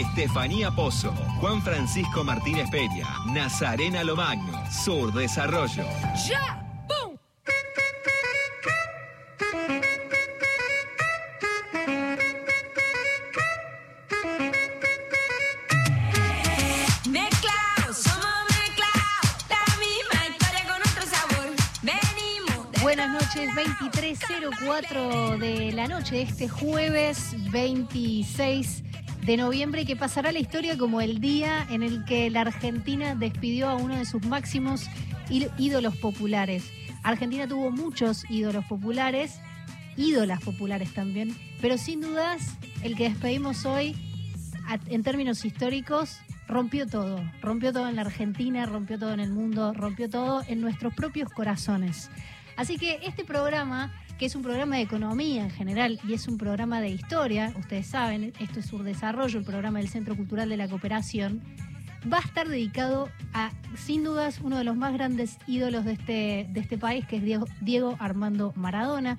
Estefanía 0.00 0.70
Pozo, 0.70 1.10
Juan 1.40 1.62
Francisco 1.62 2.22
Martínez 2.22 2.68
Peña, 2.70 3.06
Nazarena 3.32 4.04
Lomagno, 4.04 4.52
Sur 4.70 5.10
Desarrollo. 5.14 5.84
¡Ya! 6.28 6.62
¡Pum! 6.86 7.16
Mezclados, 17.10 17.96
somos 17.96 18.36
mezclados, 18.50 19.46
la 19.48 19.64
misma 19.80 20.28
historia 20.28 20.64
con 20.66 20.80
otro 20.82 21.06
sabor. 21.06 21.54
Venimos. 21.80 22.70
de 22.72 22.80
Buenas 22.82 23.10
noches, 23.10 23.48
23.04 23.54 25.38
de 25.38 25.72
la 25.72 25.88
noche 25.88 26.16
de 26.16 26.22
este 26.22 26.48
jueves 26.50 27.34
26 27.50 28.85
de 29.26 29.36
noviembre 29.36 29.84
que 29.84 29.96
pasará 29.96 30.30
la 30.30 30.38
historia 30.38 30.78
como 30.78 31.00
el 31.00 31.20
día 31.20 31.66
en 31.68 31.82
el 31.82 32.04
que 32.04 32.30
la 32.30 32.42
Argentina 32.42 33.16
despidió 33.16 33.68
a 33.68 33.74
uno 33.74 33.96
de 33.96 34.04
sus 34.04 34.24
máximos 34.24 34.88
ídolos 35.28 35.96
populares. 35.96 36.70
Argentina 37.02 37.48
tuvo 37.48 37.72
muchos 37.72 38.24
ídolos 38.30 38.64
populares, 38.66 39.40
ídolas 39.96 40.40
populares 40.44 40.94
también, 40.94 41.36
pero 41.60 41.76
sin 41.76 42.02
dudas 42.02 42.56
el 42.84 42.94
que 42.94 43.08
despedimos 43.08 43.66
hoy 43.66 43.96
en 44.86 45.02
términos 45.02 45.44
históricos 45.44 46.18
rompió 46.46 46.86
todo, 46.86 47.20
rompió 47.42 47.72
todo 47.72 47.88
en 47.88 47.96
la 47.96 48.02
Argentina, 48.02 48.64
rompió 48.64 48.96
todo 48.96 49.12
en 49.12 49.18
el 49.18 49.32
mundo, 49.32 49.72
rompió 49.72 50.08
todo 50.08 50.44
en 50.46 50.60
nuestros 50.60 50.94
propios 50.94 51.30
corazones. 51.30 52.10
Así 52.56 52.78
que 52.78 53.00
este 53.02 53.24
programa, 53.24 53.92
que 54.18 54.26
es 54.26 54.34
un 54.34 54.42
programa 54.42 54.76
de 54.76 54.82
economía 54.82 55.42
en 55.44 55.50
general 55.50 56.00
y 56.08 56.14
es 56.14 56.26
un 56.28 56.38
programa 56.38 56.80
de 56.80 56.88
historia, 56.88 57.52
ustedes 57.58 57.86
saben, 57.86 58.32
esto 58.40 58.60
es 58.60 58.66
Surdesarrollo, 58.66 59.38
el 59.38 59.44
programa 59.44 59.78
del 59.78 59.88
Centro 59.88 60.16
Cultural 60.16 60.48
de 60.48 60.56
la 60.56 60.68
Cooperación, 60.68 61.42
va 62.10 62.18
a 62.18 62.20
estar 62.20 62.48
dedicado 62.48 63.08
a, 63.34 63.50
sin 63.76 64.04
dudas, 64.04 64.40
uno 64.42 64.56
de 64.58 64.64
los 64.64 64.76
más 64.76 64.92
grandes 64.92 65.38
ídolos 65.46 65.84
de 65.84 65.92
este, 65.92 66.46
de 66.50 66.60
este 66.60 66.78
país, 66.78 67.04
que 67.06 67.16
es 67.16 67.22
Diego, 67.60 67.96
Armando 67.98 68.52
Maradona. 68.56 69.18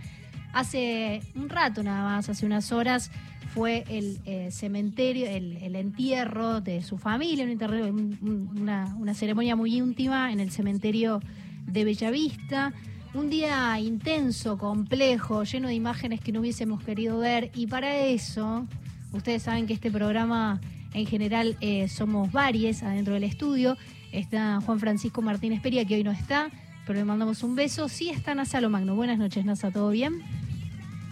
Hace 0.54 1.22
un 1.36 1.50
rato 1.50 1.84
nada 1.84 2.04
más, 2.04 2.30
hace 2.30 2.46
unas 2.46 2.72
horas, 2.72 3.12
fue 3.54 3.84
el 3.90 4.20
eh, 4.26 4.50
cementerio, 4.52 5.28
el, 5.28 5.76
entierro 5.76 6.62
de 6.62 6.82
su 6.82 6.98
familia, 6.98 7.44
un- 7.46 8.18
un- 8.22 8.58
una, 8.62 8.96
una 8.98 9.14
ceremonia 9.14 9.56
muy 9.56 9.76
íntima 9.76 10.32
en 10.32 10.40
el 10.40 10.50
cementerio 10.52 11.20
de 11.66 11.84
Bellavista. 11.84 12.74
Un 13.18 13.32
día 13.32 13.80
intenso, 13.80 14.60
complejo, 14.60 15.44
lleno 15.44 15.70
de 15.70 15.74
imágenes 15.74 16.22
que 16.22 16.32
no 16.32 16.42
hubiésemos 16.42 16.84
querido 16.84 17.18
ver 17.18 17.50
y 17.56 17.66
para 17.66 17.98
eso, 17.98 18.68
ustedes 19.12 19.42
saben 19.42 19.66
que 19.66 19.74
este 19.74 19.90
programa 19.90 20.62
en 20.94 21.08
general 21.08 21.58
eh, 21.60 21.88
somos 21.88 22.32
varios 22.32 22.84
adentro 22.84 23.16
del 23.16 23.24
estudio. 23.24 23.76
Está 24.12 24.62
Juan 24.62 24.80
Francisco 24.80 25.24
Martínez 25.24 25.62
Peria, 25.62 25.84
que 25.84 25.96
hoy 25.96 26.04
no 26.04 26.12
está, 26.12 26.52
pero 26.86 27.00
le 27.00 27.06
mandamos 27.06 27.42
un 27.42 27.56
beso. 27.56 27.90
Sí 27.90 28.12
está 28.12 28.36
Nasa 28.36 28.62
Magno. 28.70 28.96
Buenas 28.96 29.18
noches, 29.18 29.44
Nasa, 29.46 29.72
¿todo 29.72 29.90
bien? 29.90 30.22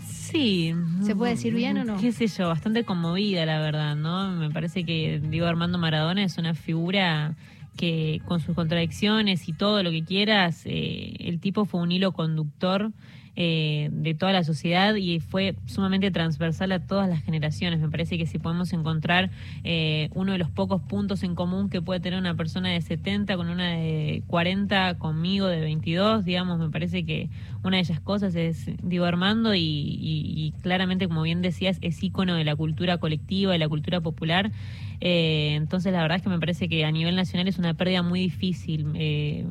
Sí. 0.07 0.75
¿Se 1.01 1.15
puede 1.15 1.31
decir 1.31 1.55
bien 1.55 1.79
o 1.79 1.85
no? 1.85 1.97
Qué 1.97 2.11
sé 2.11 2.27
yo, 2.27 2.49
bastante 2.49 2.83
conmovida, 2.83 3.47
la 3.47 3.59
verdad, 3.59 3.95
¿no? 3.95 4.29
Me 4.29 4.51
parece 4.51 4.85
que 4.85 5.19
Diego 5.27 5.47
Armando 5.47 5.79
Maradona 5.79 6.23
es 6.23 6.37
una 6.37 6.53
figura 6.53 7.33
que 7.75 8.21
con 8.25 8.39
sus 8.39 8.55
contradicciones 8.55 9.47
y 9.47 9.53
todo 9.53 9.83
lo 9.83 9.91
que 9.91 10.03
quieras, 10.03 10.63
eh, 10.65 11.15
el 11.19 11.39
tipo 11.39 11.65
fue 11.65 11.81
un 11.81 11.91
hilo 11.91 12.11
conductor 12.11 12.91
eh, 13.35 13.89
de 13.91 14.13
toda 14.13 14.31
la 14.31 14.43
sociedad 14.43 14.95
y 14.95 15.19
fue 15.19 15.55
sumamente 15.65 16.09
transversal 16.11 16.71
a 16.71 16.79
todas 16.79 17.09
las 17.09 17.21
generaciones. 17.23 17.79
Me 17.79 17.89
parece 17.89 18.17
que 18.17 18.25
si 18.25 18.39
podemos 18.39 18.71
encontrar 18.73 19.29
eh, 19.63 20.09
uno 20.13 20.31
de 20.31 20.37
los 20.37 20.49
pocos 20.49 20.81
puntos 20.81 21.23
en 21.23 21.35
común 21.35 21.69
que 21.69 21.81
puede 21.81 21.99
tener 21.99 22.19
una 22.19 22.35
persona 22.35 22.69
de 22.69 22.81
70 22.81 23.35
con 23.37 23.49
una 23.49 23.71
de 23.71 24.23
40, 24.27 24.97
conmigo 24.97 25.47
de 25.47 25.61
22, 25.61 26.23
digamos, 26.25 26.59
me 26.59 26.69
parece 26.69 27.05
que 27.05 27.29
una 27.63 27.77
de 27.77 27.81
ellas 27.83 27.99
cosas 27.99 28.35
es 28.35 28.69
Diego 28.83 29.05
Armando 29.05 29.53
y, 29.55 29.59
y- 29.59 30.33
y 30.35 30.51
claramente, 30.61 31.07
como 31.07 31.21
bien 31.23 31.41
decías, 31.41 31.77
es 31.81 32.01
ícono 32.03 32.35
de 32.35 32.43
la 32.43 32.55
cultura 32.55 32.97
colectiva, 32.99 33.51
de 33.53 33.59
la 33.59 33.67
cultura 33.69 34.01
popular. 34.01 34.51
Eh, 35.01 35.55
entonces, 35.55 35.91
la 35.91 36.01
verdad 36.01 36.17
es 36.17 36.23
que 36.23 36.29
me 36.29 36.39
parece 36.39 36.69
que 36.69 36.85
a 36.85 36.91
nivel 36.91 37.15
nacional 37.15 37.47
es 37.47 37.57
una 37.57 37.73
pérdida 37.73 38.01
muy 38.03 38.19
difícil. 38.19 38.87
Eh, 38.95 39.45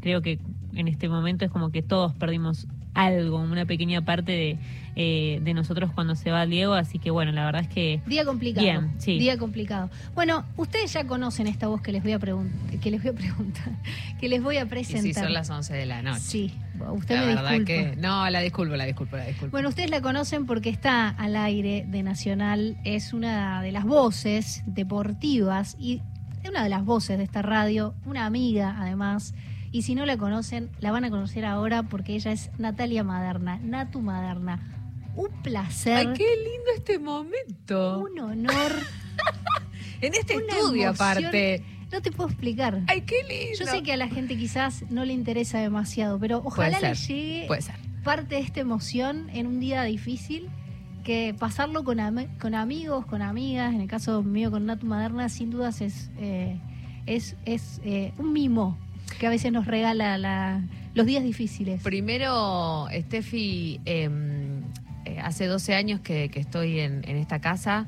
creo 0.00 0.22
que 0.22 0.38
en 0.74 0.88
este 0.88 1.08
momento 1.08 1.44
es 1.44 1.50
como 1.50 1.70
que 1.70 1.82
todos 1.82 2.14
perdimos 2.14 2.66
algo, 3.06 3.38
una 3.38 3.64
pequeña 3.66 4.02
parte 4.02 4.32
de, 4.32 4.58
eh, 4.96 5.40
de 5.42 5.54
nosotros 5.54 5.90
cuando 5.94 6.14
se 6.16 6.30
va 6.30 6.46
Diego, 6.46 6.74
así 6.74 6.98
que 6.98 7.10
bueno, 7.10 7.30
la 7.32 7.44
verdad 7.44 7.62
es 7.62 7.68
que 7.68 8.00
Día 8.06 8.24
complicado. 8.24 8.64
Bien, 8.66 8.90
sí. 8.98 9.18
Día 9.18 9.38
complicado. 9.38 9.90
Bueno, 10.14 10.44
ustedes 10.56 10.92
ya 10.92 11.06
conocen 11.06 11.46
esta 11.46 11.68
voz 11.68 11.80
que 11.80 11.92
les 11.92 12.02
voy 12.02 12.12
a 12.12 12.18
preguntar, 12.18 12.78
que 12.80 12.90
les 12.90 13.00
voy 13.02 13.10
a 13.12 13.14
preguntar, 13.14 13.72
que 14.20 14.28
les 14.28 14.42
voy 14.42 14.56
a 14.56 14.62
Y 14.62 14.66
presentar. 14.66 15.02
si 15.04 15.14
son 15.14 15.32
las 15.32 15.48
11 15.50 15.74
de 15.74 15.86
la 15.86 16.02
noche. 16.02 16.20
Sí, 16.20 16.54
usted 16.92 17.14
la 17.14 17.20
me 17.20 17.26
verdad 17.28 17.50
disculpa. 17.50 17.66
que. 17.66 17.96
No, 17.96 18.28
la 18.30 18.40
disculpo, 18.40 18.74
la 18.76 18.84
disculpo, 18.84 19.16
la 19.16 19.24
disculpo. 19.26 19.50
Bueno, 19.52 19.68
ustedes 19.68 19.90
la 19.90 20.00
conocen 20.00 20.46
porque 20.46 20.70
está 20.70 21.08
al 21.10 21.36
aire 21.36 21.84
de 21.88 22.02
Nacional, 22.02 22.76
es 22.84 23.12
una 23.12 23.62
de 23.62 23.70
las 23.72 23.84
voces 23.84 24.62
deportivas 24.66 25.76
y 25.78 26.02
una 26.48 26.62
de 26.62 26.68
las 26.70 26.84
voces 26.84 27.18
de 27.18 27.24
esta 27.24 27.42
radio, 27.42 27.94
una 28.06 28.26
amiga 28.26 28.76
además. 28.80 29.34
Y 29.70 29.82
si 29.82 29.94
no 29.94 30.06
la 30.06 30.16
conocen, 30.16 30.70
la 30.80 30.92
van 30.92 31.04
a 31.04 31.10
conocer 31.10 31.44
ahora 31.44 31.82
porque 31.82 32.14
ella 32.14 32.32
es 32.32 32.50
Natalia 32.58 33.04
Maderna, 33.04 33.58
Natu 33.62 34.00
Maderna. 34.00 34.74
Un 35.14 35.30
placer, 35.42 35.96
Ay, 35.96 36.06
qué 36.16 36.24
lindo 36.36 36.70
este 36.76 36.98
momento. 36.98 37.98
un 37.98 38.18
honor, 38.20 38.72
en 40.00 40.14
este 40.14 40.36
una 40.36 40.46
estudio, 40.46 40.82
emoción. 40.88 40.94
aparte. 40.94 41.64
no 41.92 42.00
te 42.02 42.10
puedo 42.12 42.28
explicar. 42.30 42.82
Ay, 42.86 43.02
qué 43.02 43.16
lindo. 43.28 43.58
Yo 43.58 43.66
sé 43.66 43.82
que 43.82 43.92
a 43.92 43.96
la 43.96 44.08
gente 44.08 44.36
quizás 44.36 44.84
no 44.90 45.04
le 45.04 45.12
interesa 45.12 45.58
demasiado, 45.58 46.18
pero 46.18 46.40
ojalá 46.44 46.78
le 46.80 46.94
llegue 46.94 47.44
Puede 47.46 47.62
ser. 47.62 47.74
parte 48.04 48.36
de 48.36 48.40
esta 48.42 48.60
emoción 48.60 49.28
en 49.32 49.46
un 49.48 49.58
día 49.60 49.82
difícil 49.82 50.48
que 51.04 51.34
pasarlo 51.38 51.84
con, 51.84 52.00
am- 52.00 52.28
con 52.38 52.54
amigos, 52.54 53.04
con 53.06 53.20
amigas, 53.22 53.74
en 53.74 53.80
el 53.80 53.88
caso 53.88 54.22
mío 54.22 54.50
con 54.50 54.66
Natu 54.66 54.86
Maderna, 54.86 55.28
sin 55.28 55.50
dudas 55.50 55.80
es, 55.80 56.10
eh, 56.18 56.58
es, 57.06 57.36
es 57.44 57.80
eh, 57.84 58.12
un 58.18 58.32
mimo 58.32 58.78
que 59.18 59.26
a 59.26 59.30
veces 59.30 59.52
nos 59.52 59.66
regala 59.66 60.18
la- 60.18 60.62
los 60.94 61.06
días 61.06 61.22
difíciles. 61.24 61.82
Primero, 61.82 62.88
Steffi, 62.92 63.80
eh, 63.84 64.08
eh, 65.04 65.18
hace 65.22 65.46
12 65.46 65.74
años 65.74 66.00
que, 66.00 66.28
que 66.28 66.40
estoy 66.40 66.80
en, 66.80 67.02
en 67.08 67.16
esta 67.16 67.40
casa 67.40 67.86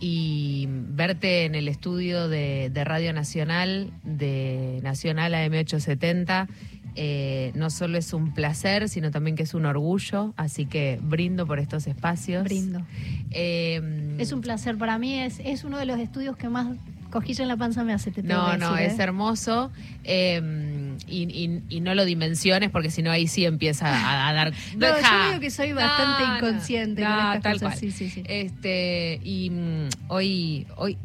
y 0.00 0.66
verte 0.68 1.44
en 1.44 1.54
el 1.54 1.68
estudio 1.68 2.28
de, 2.28 2.70
de 2.72 2.84
Radio 2.84 3.12
Nacional, 3.12 3.92
de 4.04 4.80
Nacional 4.82 5.32
AM870, 5.34 6.48
eh, 6.94 7.52
no 7.54 7.70
solo 7.70 7.96
es 7.96 8.12
un 8.12 8.34
placer, 8.34 8.88
sino 8.88 9.10
también 9.10 9.34
que 9.36 9.44
es 9.44 9.54
un 9.54 9.64
orgullo, 9.64 10.34
así 10.36 10.66
que 10.66 10.98
brindo 11.02 11.46
por 11.46 11.58
estos 11.58 11.86
espacios. 11.86 12.44
Brindo. 12.44 12.82
Eh, 13.30 14.16
Es 14.18 14.32
un 14.32 14.40
placer 14.40 14.76
para 14.76 14.98
mí, 14.98 15.14
es, 15.20 15.40
es 15.44 15.64
uno 15.64 15.78
de 15.78 15.86
los 15.86 15.98
estudios 15.98 16.36
que 16.36 16.48
más 16.48 16.76
cojilla 17.12 17.42
en 17.42 17.48
la 17.48 17.56
panza 17.56 17.84
me 17.84 17.92
hace. 17.92 18.10
Te 18.10 18.22
tengo 18.22 18.42
No, 18.42 18.50
que 18.52 18.58
no, 18.58 18.76
es 18.76 18.98
¿eh? 18.98 19.02
hermoso. 19.02 19.70
eh, 20.02 20.96
y, 21.06 21.22
y- 21.22 21.62
y 21.68 21.80
no 21.80 21.94
lo 21.94 22.04
dimensiones 22.04 22.70
porque 22.70 22.90
si 22.90 23.02
no 23.02 23.10
ahí 23.12 23.28
sí 23.28 23.44
empieza 23.44 23.86
a, 23.88 24.28
a 24.28 24.32
dar. 24.32 24.52
No, 24.76 24.88
yo 24.88 24.96
Deja. 24.96 25.28
digo 25.28 25.40
que 25.40 25.50
soy 25.50 25.72
bastante 25.72 26.24
no, 26.26 26.36
inconsciente 26.36 27.02
no, 27.02 27.08
con 27.08 27.18
estas 27.36 27.42
tal 27.42 27.52
cosas. 27.54 27.68
cual. 27.68 27.78
Sí, 27.78 27.90
sí, 27.92 28.10
sí. 28.10 28.22
Este, 28.26 29.20
y 29.22 29.50
mm, 29.50 29.88
hoy, 30.08 30.66
hoy, 30.76 30.98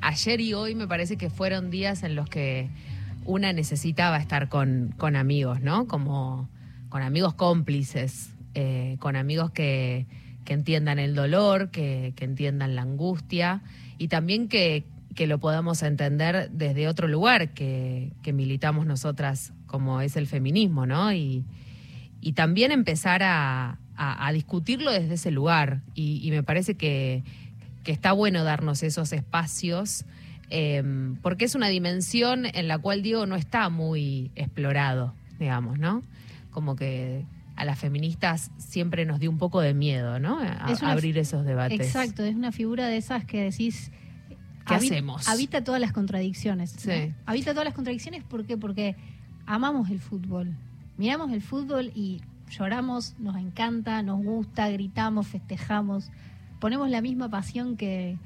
ayer 0.00 0.40
y 0.40 0.54
hoy 0.54 0.74
me 0.74 0.86
parece 0.86 1.16
que 1.16 1.30
fueron 1.30 1.70
días 1.70 2.02
en 2.02 2.14
los 2.16 2.28
que 2.28 2.68
una 3.24 3.52
necesitaba 3.52 4.16
estar 4.18 4.48
con, 4.48 4.94
con 4.98 5.14
amigos, 5.16 5.60
¿no? 5.60 5.86
Como 5.86 6.48
con 6.88 7.02
amigos 7.02 7.34
cómplices, 7.34 8.30
eh, 8.54 8.96
con 8.98 9.14
amigos 9.16 9.50
que, 9.52 10.06
que 10.44 10.52
entiendan 10.54 10.98
el 10.98 11.14
dolor, 11.14 11.70
que, 11.70 12.12
que 12.16 12.24
entiendan 12.24 12.74
la 12.74 12.82
angustia 12.82 13.62
y 13.96 14.08
también 14.08 14.48
que, 14.48 14.84
que 15.14 15.26
lo 15.26 15.38
podamos 15.38 15.82
entender 15.82 16.50
desde 16.50 16.88
otro 16.88 17.06
lugar 17.08 17.50
que, 17.54 18.12
que 18.22 18.32
militamos 18.32 18.86
nosotras, 18.86 19.52
como 19.66 20.00
es 20.00 20.16
el 20.16 20.26
feminismo, 20.26 20.86
¿no? 20.86 21.12
Y, 21.12 21.44
y 22.20 22.32
también 22.32 22.72
empezar 22.72 23.22
a, 23.22 23.78
a- 23.96 24.26
a 24.26 24.32
discutirlo 24.32 24.90
desde 24.90 25.14
ese 25.14 25.30
lugar. 25.30 25.82
Y, 25.94 26.20
y 26.26 26.30
me 26.30 26.42
parece 26.42 26.74
que, 26.76 27.24
que 27.84 27.92
está 27.92 28.12
bueno 28.12 28.44
darnos 28.44 28.82
esos 28.82 29.12
espacios, 29.12 30.04
eh, 30.50 30.82
porque 31.22 31.44
es 31.46 31.54
una 31.54 31.68
dimensión 31.68 32.46
en 32.46 32.68
la 32.68 32.78
cual 32.78 33.02
Diego 33.02 33.26
no 33.26 33.36
está 33.36 33.68
muy 33.70 34.30
explorado, 34.34 35.14
digamos, 35.38 35.78
¿no? 35.78 36.02
Como 36.50 36.76
que 36.76 37.24
a 37.56 37.64
las 37.64 37.78
feministas 37.78 38.50
siempre 38.56 39.04
nos 39.04 39.18
dio 39.20 39.30
un 39.30 39.38
poco 39.38 39.60
de 39.60 39.74
miedo, 39.74 40.18
¿no? 40.18 40.38
A, 40.40 40.70
Es 40.72 40.80
una 40.82 40.92
abrir 40.92 41.18
esos 41.18 41.44
debates. 41.44 41.80
Exacto, 41.80 42.22
es 42.24 42.34
una 42.34 42.52
figura 42.52 42.86
de 42.88 42.96
esas 42.96 43.24
que 43.24 43.42
decís. 43.50 43.90
¿Qué 44.66 44.74
habi- 44.74 44.86
hacemos? 44.86 45.28
Habita 45.28 45.64
todas 45.64 45.80
las 45.80 45.92
contradicciones. 45.92 46.74
¿no? 46.74 46.92
Sí. 46.92 47.12
Habita 47.26 47.52
todas 47.52 47.64
las 47.64 47.74
contradicciones, 47.74 48.22
¿por 48.24 48.44
qué? 48.46 48.56
Porque 48.56 48.96
amamos 49.46 49.90
el 49.90 49.98
fútbol. 50.00 50.54
Miramos 50.98 51.32
el 51.32 51.42
fútbol 51.42 51.90
y 51.94 52.20
lloramos, 52.50 53.14
nos 53.18 53.36
encanta, 53.36 54.02
nos 54.02 54.22
gusta, 54.22 54.68
gritamos, 54.68 55.26
festejamos. 55.26 56.10
Ponemos 56.60 56.90
la 56.90 57.00
misma 57.00 57.28
pasión 57.28 57.76
que, 57.76 58.18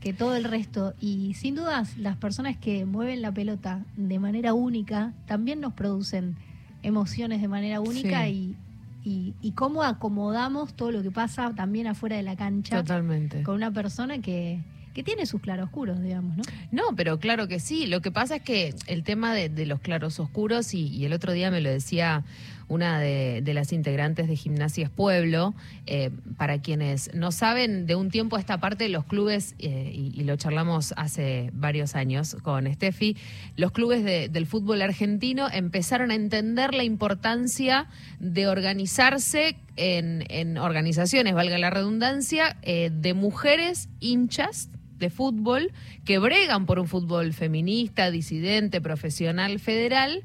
que 0.00 0.12
todo 0.12 0.36
el 0.36 0.44
resto. 0.44 0.94
Y 1.00 1.34
sin 1.34 1.54
dudas, 1.54 1.96
las 1.96 2.16
personas 2.16 2.56
que 2.56 2.84
mueven 2.84 3.22
la 3.22 3.32
pelota 3.32 3.84
de 3.96 4.18
manera 4.18 4.54
única 4.54 5.12
también 5.26 5.60
nos 5.60 5.72
producen 5.72 6.36
emociones 6.82 7.40
de 7.40 7.48
manera 7.48 7.80
única 7.80 8.24
Sí. 8.26 8.56
y, 9.04 9.08
y, 9.10 9.34
y 9.40 9.52
cómo 9.52 9.82
acomodamos 9.82 10.74
todo 10.74 10.92
lo 10.92 11.02
que 11.02 11.10
pasa 11.10 11.52
también 11.56 11.86
afuera 11.86 12.16
de 12.16 12.22
la 12.22 12.36
cancha 12.36 12.76
Totalmente. 12.78 13.42
con 13.42 13.56
una 13.56 13.70
persona 13.72 14.18
que, 14.20 14.60
que 14.92 15.02
tiene 15.02 15.26
sus 15.26 15.40
claroscuros, 15.40 16.02
digamos, 16.02 16.36
¿no? 16.36 16.42
No, 16.70 16.82
pero 16.96 17.18
claro 17.18 17.48
que 17.48 17.60
sí. 17.60 17.86
Lo 17.86 18.00
que 18.00 18.10
pasa 18.10 18.36
es 18.36 18.42
que 18.42 18.74
el 18.86 19.02
tema 19.04 19.34
de, 19.34 19.48
los 19.66 19.80
claros 19.80 20.18
oscuros, 20.20 20.74
y, 20.74 20.86
y 20.88 21.04
el 21.04 21.12
otro 21.12 21.32
día 21.32 21.50
me 21.50 21.60
lo 21.60 21.70
decía 21.70 22.24
una 22.68 22.98
de, 23.00 23.42
de 23.42 23.52
las 23.54 23.72
integrantes 23.72 24.28
de 24.28 24.36
Gimnasias 24.36 24.88
Pueblo, 24.88 25.54
eh, 25.86 26.10
para 26.38 26.62
quienes 26.62 27.12
no 27.14 27.30
saben, 27.30 27.86
de 27.86 27.96
un 27.96 28.10
tiempo 28.10 28.36
a 28.36 28.40
esta 28.40 28.58
parte 28.60 28.88
los 28.88 29.04
clubes, 29.04 29.54
eh, 29.58 29.90
y, 29.94 30.18
y 30.18 30.24
lo 30.24 30.36
charlamos 30.36 30.94
hace 30.96 31.50
varios 31.52 31.94
años 31.96 32.36
con 32.42 32.72
Steffi, 32.72 33.16
los 33.56 33.72
clubes 33.72 34.04
de- 34.04 34.28
del 34.30 34.46
fútbol 34.46 34.80
argentino 34.80 35.48
empezaron 35.52 36.10
a 36.10 36.14
entender 36.14 36.72
la 36.72 36.84
importancia 36.84 37.88
de 38.20 38.46
organizarse 38.46 39.56
en, 39.76 40.24
en 40.28 40.56
organizaciones, 40.56 41.34
valga 41.34 41.58
la 41.58 41.68
redundancia, 41.70 42.56
eh, 42.62 42.90
de 42.92 43.12
mujeres 43.12 43.88
hinchas 44.00 44.70
de 45.02 45.10
fútbol 45.10 45.70
que 46.06 46.18
bregan 46.18 46.64
por 46.64 46.78
un 46.78 46.88
fútbol 46.88 47.34
feminista, 47.34 48.10
disidente, 48.10 48.80
profesional, 48.80 49.58
federal. 49.58 50.22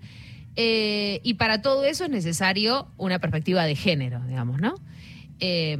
eh, 0.55 1.19
y 1.23 1.33
para 1.33 1.61
todo 1.61 1.83
eso 1.83 2.05
es 2.05 2.09
necesario 2.09 2.87
una 2.97 3.19
perspectiva 3.19 3.65
de 3.65 3.75
género, 3.75 4.21
digamos, 4.25 4.61
¿no? 4.61 4.75
Eh, 5.39 5.77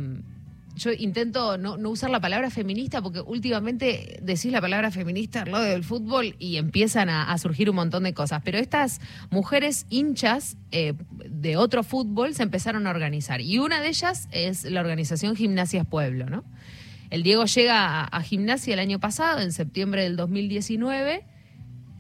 yo 0.78 0.92
intento 0.94 1.58
no, 1.58 1.76
usar 1.90 2.10
la 2.12 2.20
palabra 2.20 2.50
feminista 2.50 3.02
porque 3.02 3.20
últimamente 3.22 4.20
decís 4.22 4.52
la 4.52 4.62
palabra 4.62 4.92
feminista 4.92 5.42
al 5.42 5.52
lado 5.52 5.64
del 5.64 5.84
fútbol 5.84 6.36
y 6.38 6.58
empiezan 6.58 7.10
a, 7.10 7.32
a 7.32 7.38
surgir 7.40 7.70
un 7.70 7.78
montón 7.78 8.04
de 8.04 8.14
cosas. 8.14 8.42
Pero 8.46 8.60
estas 8.60 9.02
mujeres 9.32 9.88
hinchas 9.90 10.58
eh, 10.72 10.94
de 11.10 11.58
otro 11.58 11.84
fútbol 11.84 12.36
se 12.36 12.44
empezaron 12.44 12.86
a 12.86 12.92
organizar. 12.92 13.42
Y 13.42 13.58
una 13.58 13.82
de 13.82 13.88
ellas 13.90 14.30
es 14.32 14.66
la 14.66 14.82
organización 14.82 15.36
Gimnasias 15.36 15.86
Pueblo, 15.88 16.30
¿no? 16.30 16.44
El 17.10 17.24
Diego 17.24 17.46
llega 17.46 18.02
a, 18.02 18.04
a 18.06 18.22
gimnasia 18.22 18.74
el 18.74 18.80
año 18.80 19.00
pasado, 19.00 19.40
en 19.40 19.52
septiembre 19.52 20.04
del 20.04 20.16
2019, 20.18 21.26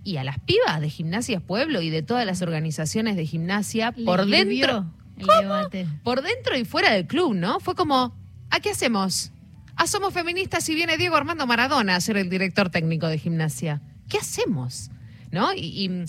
y 0.04 0.18
a 0.18 0.24
las 0.24 0.40
pibas 0.40 0.80
de 0.82 0.90
Gimnasias 0.90 1.42
Pueblo 1.42 1.82
y 1.82 1.90
de 1.90 2.02
todas 2.02 2.26
las 2.26 2.42
organizaciones 2.42 3.16
de 3.16 3.26
gimnasia 3.26 3.94
Le 3.96 4.06
por 4.06 4.26
dentro, 4.26 4.86
el 5.18 5.26
debate. 5.42 5.88
por 6.04 6.22
dentro 6.22 6.58
y 6.58 6.64
fuera 6.66 6.92
del 6.94 7.08
club, 7.08 7.34
¿no? 7.36 7.60
Fue 7.60 7.76
como, 7.76 8.16
¿a 8.50 8.60
qué 8.62 8.70
hacemos? 8.72 9.32
Ah, 9.76 9.86
somos 9.88 10.14
feministas 10.14 10.68
y 10.70 10.76
viene 10.76 10.98
Diego 10.98 11.16
Armando 11.18 11.46
Maradona 11.46 11.96
a 11.96 12.02
ser 12.02 12.18
el 12.18 12.30
director 12.30 12.70
técnico 12.70 13.08
de 13.08 13.18
gimnasia. 13.20 13.82
¿Qué 14.10 14.18
hacemos? 14.18 14.90
¿No? 15.32 15.54
Y, 15.54 15.60
y- 15.86 16.06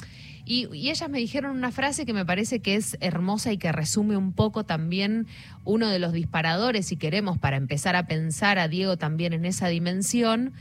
y- 0.48 0.88
ellas 0.88 1.08
me 1.10 1.18
dijeron 1.18 1.56
una 1.56 1.70
frase 1.70 2.06
que 2.06 2.14
me 2.14 2.24
parece 2.24 2.60
que 2.60 2.74
es 2.74 2.96
hermosa 3.00 3.52
y 3.52 3.58
que 3.58 3.70
resume 3.70 4.16
un 4.16 4.32
poco 4.32 4.64
también 4.64 5.26
uno 5.64 5.88
de 5.88 5.98
los 5.98 6.12
disparadores, 6.12 6.86
si 6.86 6.96
queremos, 6.96 7.38
para 7.38 7.56
empezar 7.56 7.94
a 7.96 8.06
pensar 8.06 8.58
a 8.58 8.66
Diego 8.68 8.96
también 8.96 9.32
en 9.34 9.44
esa 9.44 9.68
dimensión, 9.68 10.54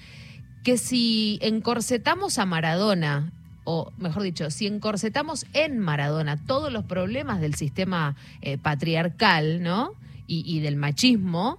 que 0.64 0.78
si 0.78 1.40
encorsetamos 1.42 2.38
a 2.40 2.46
Maradona, 2.46 3.32
o 3.64 3.92
mejor 3.98 4.24
dicho, 4.24 4.50
si 4.50 4.68
encorsetamos 4.68 5.46
en 5.54 5.80
Maradona 5.80 6.38
todos 6.46 6.72
los 6.72 6.84
problemas 6.84 7.40
del 7.40 7.56
sistema 7.56 8.16
eh, 8.42 8.58
patriarcal, 8.58 9.64
¿no? 9.64 9.92
Y, 10.30 10.60
del 10.60 10.76
machismo, 10.76 11.58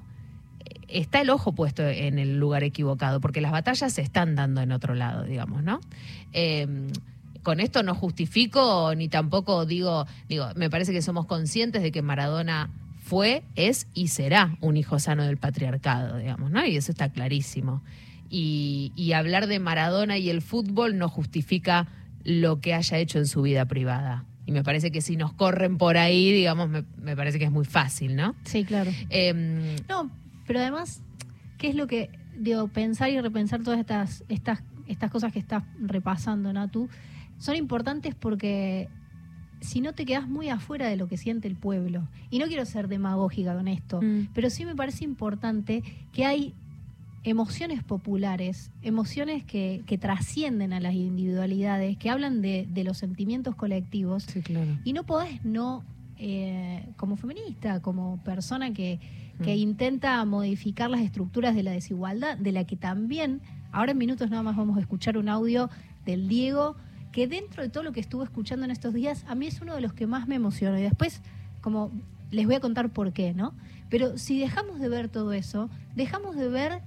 eh, 0.61 0.75
está 0.89 1.23
el 1.23 1.31
ojo 1.31 1.53
puesto 1.53 1.87
en 1.89 2.19
el 2.19 2.39
lugar 2.39 2.65
equivocado, 2.65 3.19
porque 3.19 3.41
las 3.41 3.53
batallas 3.53 3.95
se 3.95 4.03
están 4.03 4.35
dando 4.35 4.61
en 4.61 4.73
otro 4.73 4.95
lado, 4.95 5.25
digamos, 5.25 5.63
¿no? 5.63 5.81
Eh, 6.35 6.67
con 7.43 7.61
esto 7.61 7.82
no 7.82 7.94
justifico 7.94 8.94
ni 8.96 9.08
tampoco 9.08 9.67
digo, 9.67 10.06
digo, 10.29 10.49
me 10.56 10.70
parece 10.70 10.93
que 10.93 11.02
somos 11.02 11.26
conscientes 11.26 11.82
de 11.82 11.93
que 11.93 12.02
Maradona 12.02 12.70
fue, 13.02 13.43
es 13.56 13.87
y 13.94 14.08
será 14.08 14.56
un 14.61 14.76
hijo 14.76 14.99
sano 14.99 15.25
del 15.25 15.38
patriarcado, 15.38 16.19
digamos, 16.19 16.50
¿no? 16.50 16.64
Y 16.67 16.76
eso 16.76 16.93
está 16.93 17.11
clarísimo. 17.11 17.82
Y, 18.29 18.93
y 18.96 19.12
hablar 19.12 19.46
de 19.46 19.58
Maradona 19.58 20.19
y 20.19 20.29
el 20.29 20.43
fútbol 20.43 20.99
no 20.99 21.08
justifica 21.08 21.88
lo 22.25 22.61
que 22.61 22.75
haya 22.75 22.99
hecho 22.99 23.19
en 23.19 23.26
su 23.26 23.40
vida 23.40 23.64
privada. 23.64 24.26
Y 24.44 24.52
me 24.52 24.62
parece 24.62 24.90
que 24.90 25.00
si 25.00 25.17
nos 25.17 25.32
corren 25.32 25.79
por 25.79 25.96
ahí, 25.96 26.32
digamos, 26.32 26.69
me, 26.69 26.85
me 27.00 27.17
parece 27.17 27.38
que 27.38 27.46
es 27.46 27.50
muy 27.50 27.64
fácil, 27.64 28.17
¿no? 28.17 28.35
Sí, 28.44 28.64
claro. 28.64 28.90
Em, 29.08 29.76
No, 29.88 30.11
pero 30.46 30.61
además, 30.61 31.02
¿qué 31.56 31.69
es 31.69 31.75
lo 31.75 31.87
que, 31.87 32.11
digo, 32.37 32.69
pensar 32.69 33.11
y 33.11 33.20
repensar 33.20 33.62
todas 33.62 33.81
estas, 33.81 34.25
estas, 34.29 34.62
estas 34.87 35.11
cosas 35.11 35.32
que 35.32 35.38
estás 35.38 35.64
repasando, 35.81 36.52
Natu, 36.52 36.88
son 37.38 37.56
importantes 37.56 38.14
porque 38.14 38.88
si 39.61 39.81
no 39.81 39.93
te 39.93 40.05
quedas 40.05 40.29
muy 40.29 40.49
afuera 40.50 40.87
de 40.88 40.96
lo 40.96 41.08
que 41.08 41.17
siente 41.17 41.49
el 41.49 41.56
pueblo. 41.56 42.06
Y 42.31 42.38
no 42.38 42.46
quiero 42.46 42.64
ser 42.64 42.87
demagógica 42.88 43.55
con 43.56 43.67
esto, 43.69 44.00
Mm. 44.00 44.29
pero 44.32 44.50
sí 44.50 44.64
me 44.64 44.76
parece 44.76 45.05
importante 45.05 45.82
que 46.12 46.25
hay 46.25 46.55
emociones 47.25 47.82
populares, 47.82 48.70
emociones 48.82 49.43
que, 49.44 49.82
que 49.87 49.99
trascienden 49.99 50.73
a 50.73 50.81
las 50.81 50.94
individualidades, 50.94 51.96
que 51.96 52.11
hablan 52.11 52.40
de, 52.40 52.67
de 52.73 52.85
los 52.85 52.96
sentimientos 52.99 53.55
colectivos 53.56 54.23
sí, 54.23 54.40
claro. 54.40 54.79
y 54.85 54.93
no 54.93 55.02
podés 55.05 55.44
no, 55.44 55.82
eh, 56.19 56.87
como 56.96 57.17
feminista, 57.17 57.81
como 57.82 58.23
persona 58.25 58.73
que, 58.73 59.00
que 59.43 59.55
Mm. 59.55 59.58
intenta 59.58 60.25
modificar 60.25 60.88
las 60.90 61.00
estructuras 61.00 61.55
de 61.55 61.62
la 61.64 61.73
desigualdad, 61.73 62.38
de 62.38 62.52
la 62.52 62.64
que 62.64 62.76
también, 62.76 63.40
ahora 63.73 63.93
en 63.93 63.99
minutos 63.99 64.31
nada 64.31 64.43
más 64.44 64.56
vamos 64.56 64.76
a 64.79 64.81
escuchar 64.81 65.19
un 65.19 65.29
audio 65.29 65.69
del 66.06 66.29
Diego, 66.29 66.76
que 67.19 67.26
dentro 67.26 67.65
de 67.65 67.69
todo 67.69 67.82
lo 67.82 67.91
que 67.91 67.99
estuve 67.99 68.23
escuchando 68.23 68.65
en 68.65 68.70
estos 68.70 68.94
días, 68.94 69.25
a 69.26 69.35
mí 69.35 69.49
es 69.49 69.61
uno 69.61 69.75
de 69.75 69.81
los 69.81 69.93
que 69.93 70.06
más 70.06 70.29
me 70.29 70.37
emociona. 70.37 70.79
Y 70.79 70.85
después, 70.85 71.20
como 71.61 71.91
les 72.31 72.47
voy 72.47 72.55
a 72.55 72.61
contar 72.61 72.91
por 72.91 73.12
qué, 73.12 73.35
¿no? 73.35 73.55
Pero 73.91 74.19
si 74.19 74.38
dejamos 74.38 74.79
de 74.79 74.88
ver 74.88 75.09
todo 75.09 75.32
eso, 75.32 75.69
dejamos 75.97 76.37
de 76.37 76.49
ver 76.49 76.81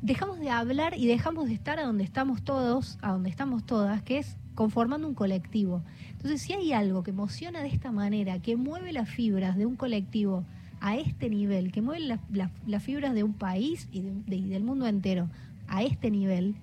dejamos 0.00 0.38
de 0.40 0.48
hablar 0.48 0.96
y 0.96 1.06
dejamos 1.06 1.48
de 1.48 1.52
estar 1.54 1.78
a 1.78 1.84
donde 1.84 2.04
estamos 2.04 2.42
todos, 2.42 2.98
a 3.02 3.12
donde 3.12 3.28
estamos 3.28 3.64
todas, 3.66 4.02
que 4.02 4.16
es 4.18 4.36
conformando 4.54 5.06
un 5.08 5.14
colectivo. 5.14 5.82
Entonces, 6.12 6.40
si 6.40 6.54
hay 6.54 6.72
algo 6.72 7.02
que 7.02 7.10
emociona 7.10 7.60
de 7.60 7.68
esta 7.68 7.92
manera, 7.92 8.38
que 8.38 8.56
mueve 8.56 8.92
las 8.94 9.10
fibras 9.10 9.56
de 9.58 9.66
un 9.66 9.76
colectivo 9.76 10.44
a 10.80 10.96
este 10.96 11.28
nivel, 11.28 11.70
que 11.70 11.82
mueve 11.82 12.00
la- 12.06 12.20
la- 12.32 12.50
las 12.66 12.82
fibras 12.82 13.12
de 13.14 13.24
un 13.24 13.34
país 13.34 13.88
y, 13.92 14.00
de- 14.00 14.36
y 14.36 14.48
del 14.48 14.64
mundo 14.64 14.86
entero 14.86 15.28
a 15.68 15.82
este 15.82 16.10
nivel, 16.10 16.54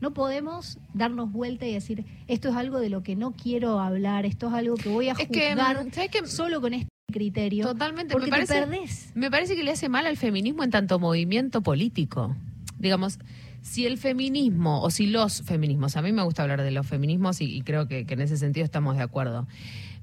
no 0.00 0.12
podemos 0.12 0.78
darnos 0.94 1.30
vuelta 1.32 1.66
y 1.66 1.74
decir, 1.74 2.04
esto 2.26 2.48
es 2.48 2.56
algo 2.56 2.80
de 2.80 2.88
lo 2.88 3.02
que 3.02 3.16
no 3.16 3.32
quiero 3.32 3.80
hablar, 3.80 4.26
esto 4.26 4.48
es 4.48 4.54
algo 4.54 4.76
que 4.76 4.88
voy 4.88 5.08
a 5.08 5.12
Es 5.12 5.28
que, 5.28 5.50
juzgar 5.50 5.76
¿sabes 5.92 6.10
qué? 6.10 6.26
solo 6.26 6.60
con 6.60 6.74
este 6.74 6.88
criterio. 7.12 7.66
Totalmente, 7.66 8.12
porque 8.12 8.26
me 8.26 8.30
parece, 8.30 8.54
te 8.54 8.60
perdés. 8.60 9.12
me 9.14 9.30
parece 9.30 9.56
que 9.56 9.62
le 9.62 9.72
hace 9.72 9.88
mal 9.88 10.06
al 10.06 10.16
feminismo 10.16 10.64
en 10.64 10.70
tanto 10.70 10.98
movimiento 10.98 11.60
político. 11.60 12.36
Digamos, 12.78 13.18
si 13.62 13.84
el 13.86 13.98
feminismo 13.98 14.82
o 14.82 14.90
si 14.90 15.06
los 15.06 15.42
feminismos, 15.42 15.96
a 15.96 16.02
mí 16.02 16.12
me 16.12 16.22
gusta 16.22 16.42
hablar 16.42 16.62
de 16.62 16.70
los 16.70 16.86
feminismos 16.86 17.40
y, 17.40 17.56
y 17.56 17.62
creo 17.62 17.88
que, 17.88 18.06
que 18.06 18.14
en 18.14 18.22
ese 18.22 18.36
sentido 18.36 18.64
estamos 18.64 18.96
de 18.96 19.02
acuerdo. 19.02 19.46